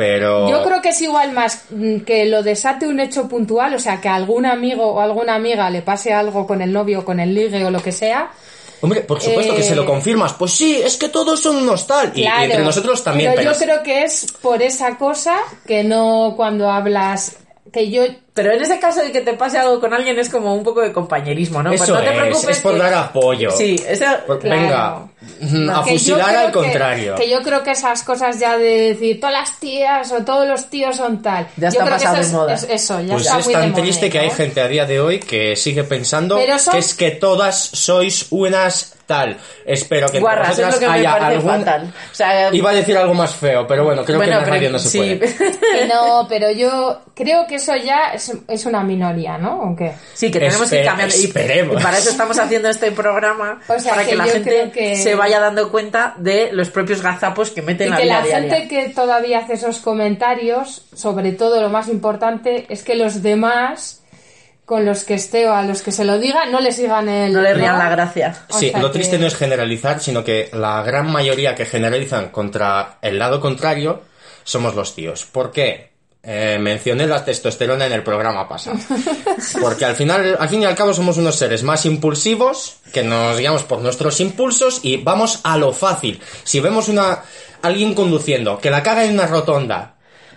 Pero... 0.00 0.48
Yo 0.48 0.62
creo 0.62 0.80
que 0.80 0.88
es 0.88 1.02
igual 1.02 1.32
más 1.32 1.64
mm, 1.68 1.98
que 2.06 2.24
lo 2.24 2.42
desate 2.42 2.88
un 2.88 3.00
hecho 3.00 3.28
puntual, 3.28 3.74
o 3.74 3.78
sea, 3.78 4.00
que 4.00 4.08
a 4.08 4.14
algún 4.14 4.46
amigo 4.46 4.86
o 4.86 5.00
alguna 5.00 5.34
amiga 5.34 5.68
le 5.68 5.82
pase 5.82 6.10
algo 6.10 6.46
con 6.46 6.62
el 6.62 6.72
novio 6.72 7.00
o 7.00 7.04
con 7.04 7.20
el 7.20 7.34
ligue 7.34 7.62
o 7.66 7.70
lo 7.70 7.82
que 7.82 7.92
sea. 7.92 8.30
Hombre, 8.80 9.02
por 9.02 9.20
supuesto 9.20 9.54
que 9.54 9.60
Eh, 9.60 9.64
se 9.64 9.76
lo 9.76 9.84
confirmas. 9.84 10.32
Pues 10.32 10.52
sí, 10.52 10.80
es 10.82 10.96
que 10.96 11.10
todos 11.10 11.38
son 11.42 11.56
unos 11.56 11.86
tal. 11.86 12.12
Y, 12.14 12.24
entre 12.24 12.64
nosotros 12.64 13.04
también. 13.04 13.32
Pero, 13.32 13.42
Pero, 13.42 13.52
yo 13.52 13.58
creo 13.58 13.82
que 13.82 14.04
es 14.04 14.32
por 14.40 14.62
esa 14.62 14.96
cosa 14.96 15.36
que 15.66 15.84
no 15.84 16.32
cuando 16.34 16.70
hablas. 16.70 17.36
Que 17.72 17.90
yo. 17.90 18.02
Pero 18.34 18.52
en 18.52 18.62
ese 18.62 18.78
caso 18.80 19.02
de 19.02 19.12
que 19.12 19.20
te 19.20 19.34
pase 19.34 19.58
algo 19.58 19.80
con 19.80 19.92
alguien 19.92 20.18
es 20.18 20.28
como 20.30 20.54
un 20.54 20.62
poco 20.64 20.80
de 20.80 20.92
compañerismo, 20.92 21.62
¿no? 21.62 21.70
Pues 21.70 21.88
no 21.88 21.98
te 22.00 22.06
es, 22.10 22.10
preocupes 22.20 22.56
es 22.56 22.62
por 22.62 22.72
que- 22.74 22.78
dar 22.78 22.94
apoyo. 22.94 23.50
Sí, 23.50 23.76
eso... 23.86 24.04
Por- 24.26 24.38
Claro. 24.40 24.60
Venga, 24.60 25.08
No, 25.64 25.76
a 25.80 25.84
que 25.84 25.90
yo 25.92 25.98
fusilar 25.98 26.26
creo 26.28 26.40
al 26.40 26.46
que- 26.46 26.52
contrario. 26.52 27.14
Que 27.16 27.28
yo 27.30 27.42
creo 27.42 27.62
que 27.62 27.70
esas 27.72 28.02
cosas 28.02 28.38
ya 28.40 28.56
de 28.56 28.94
decir 28.94 29.20
todas 29.20 29.34
las 29.34 29.60
tías 29.60 30.10
o 30.12 30.24
todos 30.24 30.48
los 30.48 30.70
tíos 30.70 30.96
son 30.96 31.20
tal. 31.22 31.46
Ya 31.56 31.68
yo 31.68 31.80
está 31.80 31.84
creo 31.84 31.98
que 31.98 32.04
pasado 32.04 32.20
eso 32.22 32.30
de 32.30 32.36
moda. 32.38 32.54
es, 32.54 32.62
es- 32.64 32.70
eso, 32.70 33.00
ya 33.00 33.12
Pues 33.12 33.26
está 33.26 33.38
es 33.40 33.44
muy 33.44 33.54
de 33.54 33.60
tan 33.60 33.70
moda, 33.70 33.82
triste 33.82 34.10
que 34.10 34.18
hay 34.18 34.30
gente 34.30 34.60
a 34.62 34.68
día 34.68 34.86
de 34.86 35.00
hoy 35.00 35.20
que 35.20 35.56
sigue 35.56 35.84
pensando 35.84 36.38
son- 36.58 36.72
que 36.72 36.78
es 36.78 36.94
que 36.94 37.10
todas 37.10 37.56
sois 37.60 38.26
unas 38.30 38.94
tal. 39.10 39.36
Espero 39.66 40.06
que 40.08 40.18
entre 40.18 40.20
Guarras, 40.20 40.58
es 40.58 40.72
lo 40.72 40.78
que 40.78 40.86
me 40.88 40.92
haya 40.94 41.18
parece 41.18 41.34
algún... 41.36 41.50
fatal. 41.64 41.92
O 42.10 42.14
sea, 42.14 42.54
Iba 42.54 42.70
a 42.70 42.74
decir 42.74 42.96
algo 42.96 43.14
más 43.14 43.34
feo, 43.34 43.66
pero 43.66 43.84
bueno, 43.84 44.04
creo 44.04 44.18
bueno, 44.18 44.32
que 44.32 44.38
en 44.38 44.44
la 44.44 44.50
radio 44.50 44.70
no 44.70 44.78
se 44.78 44.88
sí. 44.88 44.98
puede. 44.98 45.18
Que 45.80 45.86
no, 45.86 46.26
pero 46.28 46.50
yo 46.50 47.00
creo 47.14 47.46
que 47.46 47.56
eso 47.56 47.74
ya 47.76 48.12
es, 48.14 48.32
es 48.48 48.66
una 48.66 48.82
minoría, 48.82 49.36
¿no? 49.38 49.70
¿O 49.72 49.76
qué? 49.76 49.92
Sí, 50.14 50.30
que 50.30 50.38
tenemos 50.38 50.68
que 50.70 50.76
ir 50.76 50.82
Espe- 50.82 50.86
cambiando. 50.86 51.14
Y, 51.16 51.24
esperemos. 51.24 51.80
y 51.80 51.82
para 51.82 51.98
eso 51.98 52.10
estamos 52.10 52.38
haciendo 52.38 52.68
este 52.68 52.92
programa, 52.92 53.60
O 53.68 53.78
sea, 53.78 53.92
para 53.92 54.04
que, 54.04 54.10
que 54.10 54.16
la 54.16 54.24
gente 54.24 54.70
que- 54.72 54.96
se 54.96 55.14
vaya 55.14 55.40
dando 55.40 55.70
cuenta 55.70 56.14
de 56.18 56.50
los 56.52 56.70
propios 56.70 57.02
gazapos 57.02 57.50
que 57.50 57.62
meten 57.62 57.86
Y 57.86 57.88
en 57.88 57.90
la 57.90 57.96
que 57.98 58.02
vida 58.04 58.14
la 58.20 58.22
diaria. 58.26 58.54
gente 58.54 58.68
que 58.68 58.88
todavía 58.94 59.38
hace 59.40 59.54
esos 59.54 59.78
comentarios, 59.78 60.84
sobre 60.94 61.32
todo 61.32 61.60
lo 61.60 61.68
más 61.68 61.88
importante, 61.88 62.66
es 62.68 62.82
que 62.84 62.94
los 62.94 63.22
demás, 63.22 63.99
con 64.70 64.84
los 64.86 65.02
que 65.02 65.14
esté 65.14 65.48
o 65.48 65.52
a 65.52 65.64
los 65.64 65.82
que 65.82 65.90
se 65.90 66.04
lo 66.04 66.16
diga, 66.20 66.46
no 66.46 66.60
les 66.60 66.76
sigan 66.76 67.08
el... 67.08 67.32
No 67.32 67.42
le 67.42 67.54
rían 67.54 67.76
la 67.76 67.88
gracia. 67.90 68.46
O 68.50 68.56
Sí, 68.56 68.70
sea 68.70 68.80
lo 68.80 68.86
que- 68.92 68.98
triste 69.00 69.18
no 69.18 69.26
es 69.26 69.34
generalizar, 69.34 69.98
sino 69.98 70.22
que 70.22 70.48
la 70.52 70.80
gran 70.84 71.10
mayoría 71.10 71.56
que 71.56 71.66
generalizan 71.66 72.28
contra 72.28 72.98
el 73.02 73.18
lado 73.18 73.40
contrario 73.40 74.02
somos 74.44 74.76
los 74.76 74.94
tíos. 74.94 75.24
¿Por 75.24 75.50
qué? 75.50 75.90
Eh, 76.22 76.58
mencioné 76.60 77.08
la 77.08 77.24
testosterona 77.24 77.86
en 77.86 77.92
el 77.94 78.04
programa 78.04 78.48
pasado. 78.48 78.76
Porque 79.60 79.84
al 79.86 79.96
final, 79.96 80.36
al 80.38 80.48
fin 80.48 80.62
y 80.62 80.66
al 80.66 80.76
cabo 80.76 80.94
somos 80.94 81.16
unos 81.18 81.34
seres 81.34 81.64
más 81.64 81.84
impulsivos, 81.86 82.76
que 82.92 83.02
nos 83.02 83.38
guiamos 83.38 83.64
por 83.64 83.80
nuestros 83.80 84.20
impulsos 84.20 84.80
y 84.84 84.98
vamos 84.98 85.40
a 85.42 85.56
lo 85.56 85.72
fácil. 85.72 86.20
Si 86.44 86.60
vemos 86.60 86.88
una 86.88 87.22
alguien 87.62 87.94
conduciendo 87.94 88.58
que 88.58 88.70
la 88.70 88.84
caga 88.84 89.04
en 89.04 89.14
una 89.14 89.26
rotonda, 89.26 89.89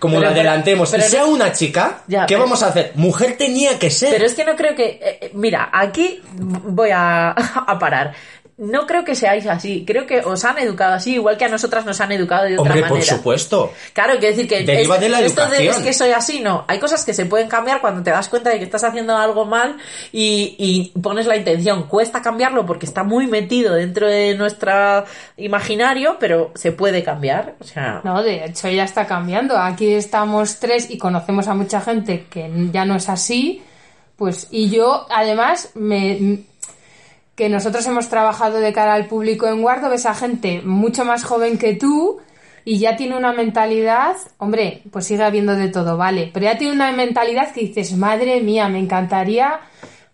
como 0.04 0.18
Pero- 0.18 0.28
la 0.30 0.36
adelantemos, 0.36 0.90
pero 0.90 1.02
y 1.02 1.08
sea 1.08 1.24
una 1.24 1.50
chica, 1.50 2.02
Ya, 2.06 2.26
¿qué 2.26 2.36
vamos 2.36 2.62
a 2.62 2.66
hacer? 2.66 2.92
Mujer 2.96 3.38
tenía 3.38 3.78
que 3.78 3.90
ser. 3.90 4.10
Pero 4.10 4.26
es 4.26 4.34
que 4.34 4.44
no 4.44 4.54
creo 4.54 4.74
que... 4.76 4.84
eh, 4.84 5.18
eh, 5.22 5.30
mira, 5.32 5.70
aquí 5.72 6.20
voy 6.34 6.90
a, 6.92 7.30
a 7.66 7.78
parar. 7.78 8.12
No 8.56 8.86
creo 8.86 9.04
que 9.04 9.14
seáis 9.16 9.46
así. 9.46 9.84
Creo 9.84 10.06
que 10.06 10.20
os 10.20 10.44
han 10.44 10.58
educado 10.58 10.94
así, 10.94 11.14
igual 11.14 11.36
que 11.36 11.44
a 11.44 11.48
nosotras 11.48 11.84
nos 11.84 12.00
han 12.00 12.12
educado 12.12 12.44
de 12.44 12.52
otra 12.58 12.62
Hombre, 12.62 12.80
manera. 12.82 12.88
por 12.88 13.02
supuesto. 13.02 13.72
Claro, 13.92 14.12
quiero 14.20 14.36
decir 14.36 14.48
que 14.48 14.62
Deriva 14.62 14.94
es- 14.94 15.00
de 15.00 15.08
la 15.08 15.20
esto 15.20 15.46
de 15.48 15.66
es 15.66 15.76
que 15.78 15.92
soy 15.92 16.10
así, 16.12 16.40
no. 16.40 16.64
Hay 16.68 16.78
cosas 16.78 17.04
que 17.04 17.12
se 17.14 17.26
pueden 17.26 17.48
cambiar 17.48 17.80
cuando 17.80 18.02
te 18.02 18.10
das 18.10 18.28
cuenta 18.28 18.50
de 18.50 18.58
que 18.58 18.64
estás 18.64 18.84
haciendo 18.84 19.16
algo 19.16 19.44
mal 19.44 19.76
y, 20.12 20.54
y 20.94 20.98
pones 21.00 21.26
la 21.26 21.36
intención. 21.36 21.84
Cuesta 21.88 22.22
cambiarlo 22.22 22.64
porque 22.64 22.86
está 22.86 23.02
muy 23.02 23.26
metido 23.26 23.74
dentro 23.74 24.06
de 24.06 24.34
nuestro 24.36 25.04
imaginario, 25.36 26.16
pero 26.20 26.52
se 26.54 26.72
puede 26.72 27.02
cambiar. 27.02 27.54
O 27.60 27.64
sea, 27.64 28.00
No, 28.04 28.22
de 28.22 28.44
hecho 28.44 28.68
ya 28.70 28.84
está 28.84 29.06
cambiando. 29.06 29.56
Aquí 29.58 29.92
estamos 29.94 30.60
tres 30.60 30.90
y 30.90 30.98
conocemos 30.98 31.48
a 31.48 31.54
mucha 31.54 31.80
gente 31.80 32.26
que 32.30 32.50
ya 32.72 32.84
no 32.84 32.96
es 32.96 33.08
así. 33.08 33.62
Pues, 34.16 34.46
y 34.52 34.70
yo, 34.70 35.06
además, 35.10 35.70
me, 35.74 36.38
que 37.34 37.48
nosotros 37.48 37.86
hemos 37.86 38.08
trabajado 38.08 38.58
de 38.58 38.72
cara 38.72 38.94
al 38.94 39.06
público 39.06 39.46
en 39.46 39.62
Guardo, 39.62 39.90
ves 39.90 40.06
a 40.06 40.14
gente 40.14 40.62
mucho 40.62 41.04
más 41.04 41.24
joven 41.24 41.58
que 41.58 41.74
tú 41.74 42.20
y 42.64 42.78
ya 42.78 42.96
tiene 42.96 43.16
una 43.16 43.32
mentalidad, 43.32 44.16
hombre, 44.38 44.82
pues 44.90 45.06
sigue 45.06 45.22
habiendo 45.22 45.54
de 45.54 45.68
todo, 45.68 45.96
vale, 45.96 46.30
pero 46.32 46.46
ya 46.46 46.56
tiene 46.56 46.74
una 46.74 46.92
mentalidad 46.92 47.52
que 47.52 47.60
dices, 47.62 47.96
madre 47.96 48.40
mía, 48.40 48.68
me 48.68 48.78
encantaría 48.78 49.60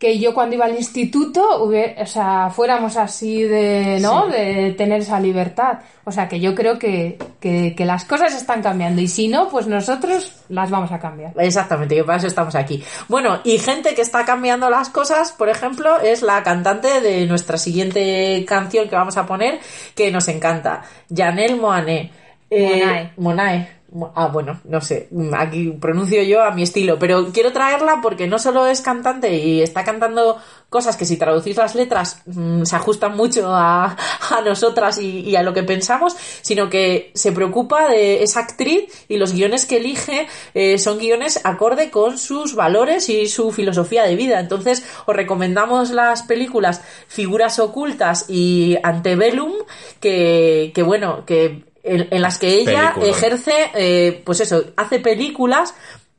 que 0.01 0.19
yo 0.19 0.33
cuando 0.33 0.55
iba 0.57 0.65
al 0.65 0.75
instituto, 0.77 1.63
hubie- 1.63 1.95
o 2.03 2.07
sea, 2.07 2.49
fuéramos 2.49 2.97
así 2.97 3.43
de, 3.43 3.99
¿no? 4.01 4.29
De 4.29 4.73
tener 4.73 5.03
esa 5.03 5.21
libertad. 5.21 5.81
O 6.05 6.11
sea, 6.11 6.27
que 6.27 6.41
yo 6.41 6.55
creo 6.55 6.79
que, 6.79 7.19
que, 7.39 7.75
que 7.77 7.85
las 7.85 8.07
cosas 8.07 8.35
están 8.35 8.63
cambiando 8.63 9.03
y 9.03 9.09
si 9.09 9.29
no, 9.29 9.51
pues 9.51 9.67
nosotros 9.67 10.33
las 10.49 10.71
vamos 10.71 10.91
a 10.91 10.99
cambiar. 10.99 11.35
Exactamente, 11.37 11.95
que 11.97 12.03
para 12.05 12.17
eso 12.17 12.29
estamos 12.29 12.55
aquí. 12.55 12.83
Bueno, 13.09 13.41
y 13.45 13.59
gente 13.59 13.95
que 13.95 14.01
está 14.01 14.25
cambiando 14.25 14.71
las 14.71 14.89
cosas, 14.89 15.33
por 15.33 15.51
ejemplo, 15.51 16.01
es 16.01 16.23
la 16.23 16.43
cantante 16.43 17.03
de 17.03 17.27
nuestra 17.27 17.59
siguiente 17.59 18.43
canción 18.49 18.89
que 18.89 18.97
vamos 18.97 19.19
a 19.19 19.27
poner, 19.27 19.61
que 19.95 20.11
nos 20.11 20.29
encanta, 20.29 20.83
Janelle 21.15 21.57
Moané. 21.57 22.11
Eh, 22.53 22.81
Monae. 22.81 23.13
Monae. 23.19 23.69
Ah, 24.15 24.29
bueno, 24.29 24.61
no 24.65 24.81
sé, 24.81 25.09
aquí 25.37 25.73
pronuncio 25.81 26.23
yo 26.23 26.45
a 26.45 26.53
mi 26.53 26.63
estilo, 26.63 26.97
pero 26.99 27.33
quiero 27.33 27.53
traerla 27.53 27.99
porque 28.01 28.29
no 28.29 28.39
solo 28.39 28.67
es 28.67 28.83
cantante 28.83 29.37
y 29.37 29.63
está 29.63 29.83
cantando 29.83 30.39
cosas 30.69 30.97
que 30.97 31.05
si 31.05 31.17
traducís 31.17 31.57
las 31.57 31.75
letras 31.75 32.23
mm, 32.27 32.63
se 32.63 32.77
ajustan 32.77 33.17
mucho 33.17 33.53
a, 33.53 33.97
a 34.31 34.41
nosotras 34.45 34.99
y, 34.99 35.21
y 35.21 35.35
a 35.35 35.43
lo 35.43 35.53
que 35.53 35.65
pensamos, 35.65 36.15
sino 36.41 36.71
que 36.71 37.11
se 37.15 37.33
preocupa 37.33 37.89
de 37.89 38.23
esa 38.23 38.41
actriz 38.41 38.85
y 39.09 39.17
los 39.17 39.33
guiones 39.33 39.67
que 39.67 39.79
elige 39.79 40.29
eh, 40.55 40.79
son 40.79 40.99
guiones 40.99 41.41
acorde 41.43 41.91
con 41.91 42.17
sus 42.17 42.55
valores 42.55 43.09
y 43.09 43.27
su 43.27 43.51
filosofía 43.51 44.05
de 44.05 44.15
vida. 44.15 44.39
Entonces 44.39 44.85
os 45.07 45.17
recomendamos 45.17 45.91
las 45.91 46.23
películas 46.23 46.81
Figuras 47.09 47.59
Ocultas 47.59 48.27
y 48.29 48.77
Antebellum, 48.85 49.53
que, 49.99 50.71
que 50.73 50.83
bueno, 50.85 51.25
que 51.27 51.70
en, 51.91 52.09
en 52.11 52.23
las 52.23 52.39
que 52.39 52.49
ella 52.49 52.95
Película. 52.95 53.07
ejerce, 53.07 53.71
eh, 53.75 54.23
pues 54.25 54.41
eso, 54.41 54.65
hace 54.77 55.01
películas 55.01 55.75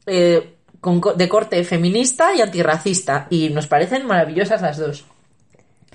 eh, 0.05 0.55
con 0.79 1.01
de 1.15 1.29
corte 1.29 1.63
feminista 1.63 2.33
y 2.35 2.41
antirracista 2.41 3.27
y 3.29 3.49
nos 3.49 3.67
parecen 3.67 4.05
maravillosas 4.05 4.61
las 4.61 4.77
dos. 4.77 5.05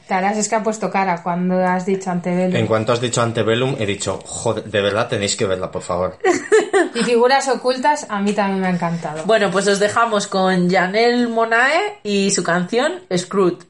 Taras 0.06 0.38
es 0.38 0.48
que 0.48 0.54
ha 0.54 0.62
puesto 0.62 0.88
cara 0.88 1.20
cuando 1.20 1.58
has 1.64 1.84
dicho 1.84 2.10
Antebellum. 2.10 2.54
En 2.54 2.68
cuanto 2.68 2.92
has 2.92 3.00
dicho 3.00 3.20
Antebellum, 3.20 3.74
he 3.76 3.84
dicho, 3.86 4.20
joder, 4.24 4.64
de 4.64 4.80
verdad 4.80 5.08
tenéis 5.08 5.34
que 5.34 5.46
verla, 5.46 5.70
por 5.70 5.82
favor. 5.82 6.18
Y 6.94 7.02
figuras 7.02 7.48
ocultas 7.48 8.06
a 8.08 8.20
mí 8.20 8.32
también 8.32 8.60
me 8.60 8.66
ha 8.68 8.70
encantado. 8.70 9.24
Bueno, 9.24 9.50
pues 9.50 9.66
os 9.68 9.78
dejamos 9.78 10.26
con 10.26 10.70
Janelle 10.70 11.26
Monae 11.26 11.98
y 12.02 12.30
su 12.30 12.42
canción 12.42 13.00
Screwed. 13.14 13.64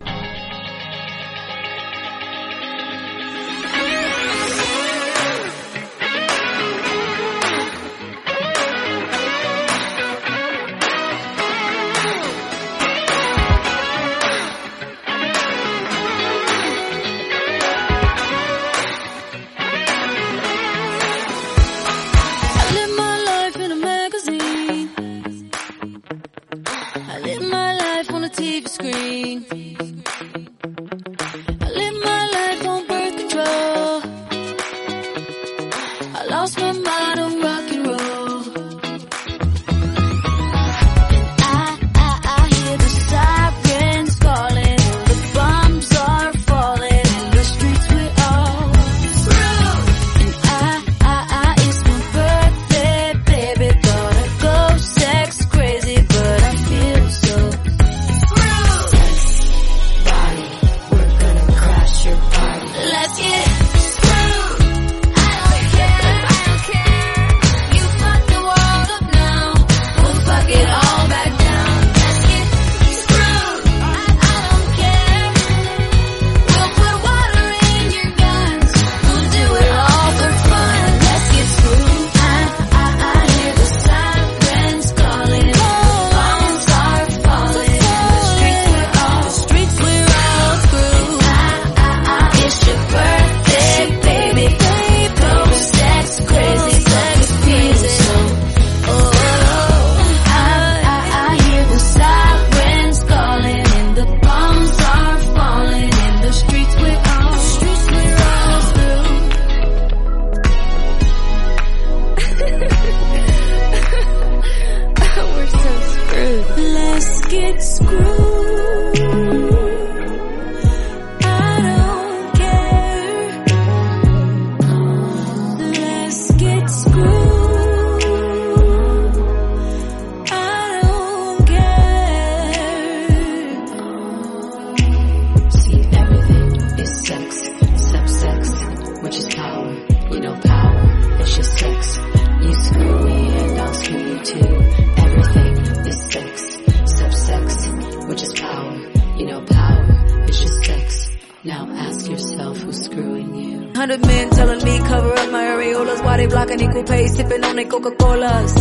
Men 153.98 154.30
telling 154.30 154.62
me 154.64 154.78
cover 154.78 155.12
up 155.12 155.30
my 155.30 155.44
areolas 155.44 156.04
while 156.04 156.16
they 156.18 156.26
blocking 156.26 156.60
equal 156.60 156.84
pay, 156.84 157.06
sipping 157.06 157.44
on 157.44 157.56
their 157.56 157.66
Coca-Colas. 157.66 158.52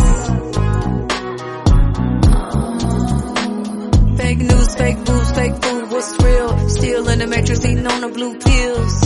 Fake 4.16 4.38
news, 4.38 4.74
fake 4.74 5.04
boobs, 5.04 5.32
fake 5.32 5.62
food, 5.62 5.90
what's 5.90 6.22
real? 6.22 6.68
Still 6.68 7.08
in 7.08 7.18
the 7.18 7.26
matrix, 7.26 7.64
eating 7.64 7.86
on 7.86 8.00
the 8.00 8.08
blue 8.08 8.38
pills. 8.38 9.00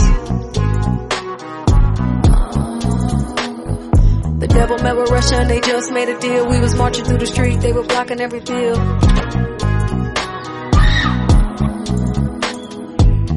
The 4.39 4.47
devil 4.47 4.77
met 4.79 4.95
with 4.95 5.09
Russia 5.11 5.35
and 5.35 5.49
they 5.49 5.59
just 5.59 5.91
made 5.91 6.09
a 6.09 6.19
deal. 6.19 6.49
We 6.49 6.59
was 6.59 6.75
marching 6.75 7.05
through 7.05 7.19
the 7.19 7.27
street, 7.27 7.59
they 7.61 7.73
were 7.73 7.83
blocking 7.83 8.21
every 8.21 8.39
bill. 8.39 8.77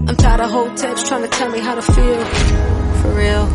I'm 0.09 0.17
tired 0.17 0.41
of 0.41 0.51
whole 0.51 0.75
text 0.75 1.07
trying 1.07 1.23
to 1.23 1.29
tell 1.29 1.51
me 1.51 1.59
how 1.59 1.75
to 1.75 1.83
feel. 1.83 2.74
For 3.05 3.15
real. 3.15 3.47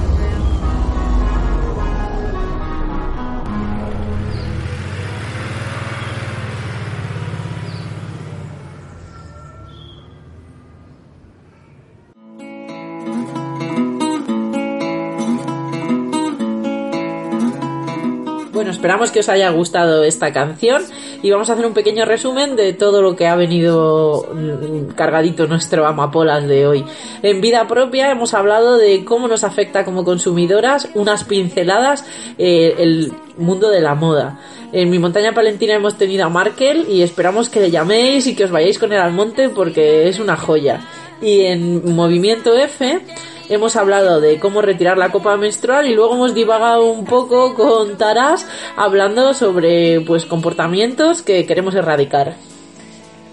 Bueno, 18.53 18.69
esperamos 18.71 19.09
que 19.09 19.21
os 19.21 19.29
haya 19.29 19.49
gustado 19.49 20.03
esta 20.03 20.31
canción 20.31 20.83
y 21.21 21.31
vamos 21.31 21.49
a 21.49 21.53
hacer 21.53 21.65
un 21.65 21.73
pequeño 21.73 22.05
resumen 22.05 22.55
de 22.55 22.73
todo 22.73 23.01
lo 23.01 23.15
que 23.15 23.27
ha 23.27 23.35
venido 23.35 24.27
mm, 24.33 24.93
cargadito 24.95 25.47
nuestro 25.47 25.85
amapolas 25.85 26.47
de 26.47 26.67
hoy. 26.67 26.85
En 27.21 27.41
vida 27.41 27.67
propia 27.67 28.11
hemos 28.11 28.33
hablado 28.33 28.77
de 28.77 29.03
cómo 29.03 29.27
nos 29.27 29.43
afecta 29.43 29.85
como 29.85 30.03
consumidoras, 30.03 30.89
unas 30.93 31.23
pinceladas, 31.23 32.05
eh, 32.37 32.75
el 32.77 33.13
mundo 33.37 33.69
de 33.69 33.81
la 33.81 33.95
moda. 33.95 34.39
En 34.71 34.89
mi 34.89 34.99
montaña 34.99 35.33
palentina 35.33 35.73
hemos 35.73 35.97
tenido 35.97 36.25
a 36.25 36.29
Markel 36.29 36.85
y 36.89 37.01
esperamos 37.01 37.49
que 37.49 37.59
le 37.59 37.71
llaméis 37.71 38.27
y 38.27 38.35
que 38.35 38.45
os 38.45 38.51
vayáis 38.51 38.77
con 38.77 38.93
él 38.93 38.99
al 38.99 39.13
monte 39.13 39.49
porque 39.49 40.07
es 40.07 40.19
una 40.19 40.37
joya. 40.37 40.81
Y 41.21 41.41
en 41.41 41.95
Movimiento 41.95 42.55
F 42.55 43.01
hemos 43.49 43.75
hablado 43.75 44.21
de 44.21 44.39
cómo 44.39 44.61
retirar 44.61 44.97
la 44.97 45.11
copa 45.11 45.35
menstrual 45.37 45.87
y 45.87 45.95
luego 45.95 46.15
hemos 46.15 46.33
divagado 46.33 46.85
un 46.85 47.05
poco 47.05 47.55
con 47.55 47.97
Taras 47.97 48.47
hablando 48.77 49.33
sobre 49.33 50.01
pues 50.01 50.25
comportamientos 50.25 51.21
que 51.21 51.45
queremos 51.45 51.75
erradicar. 51.75 52.35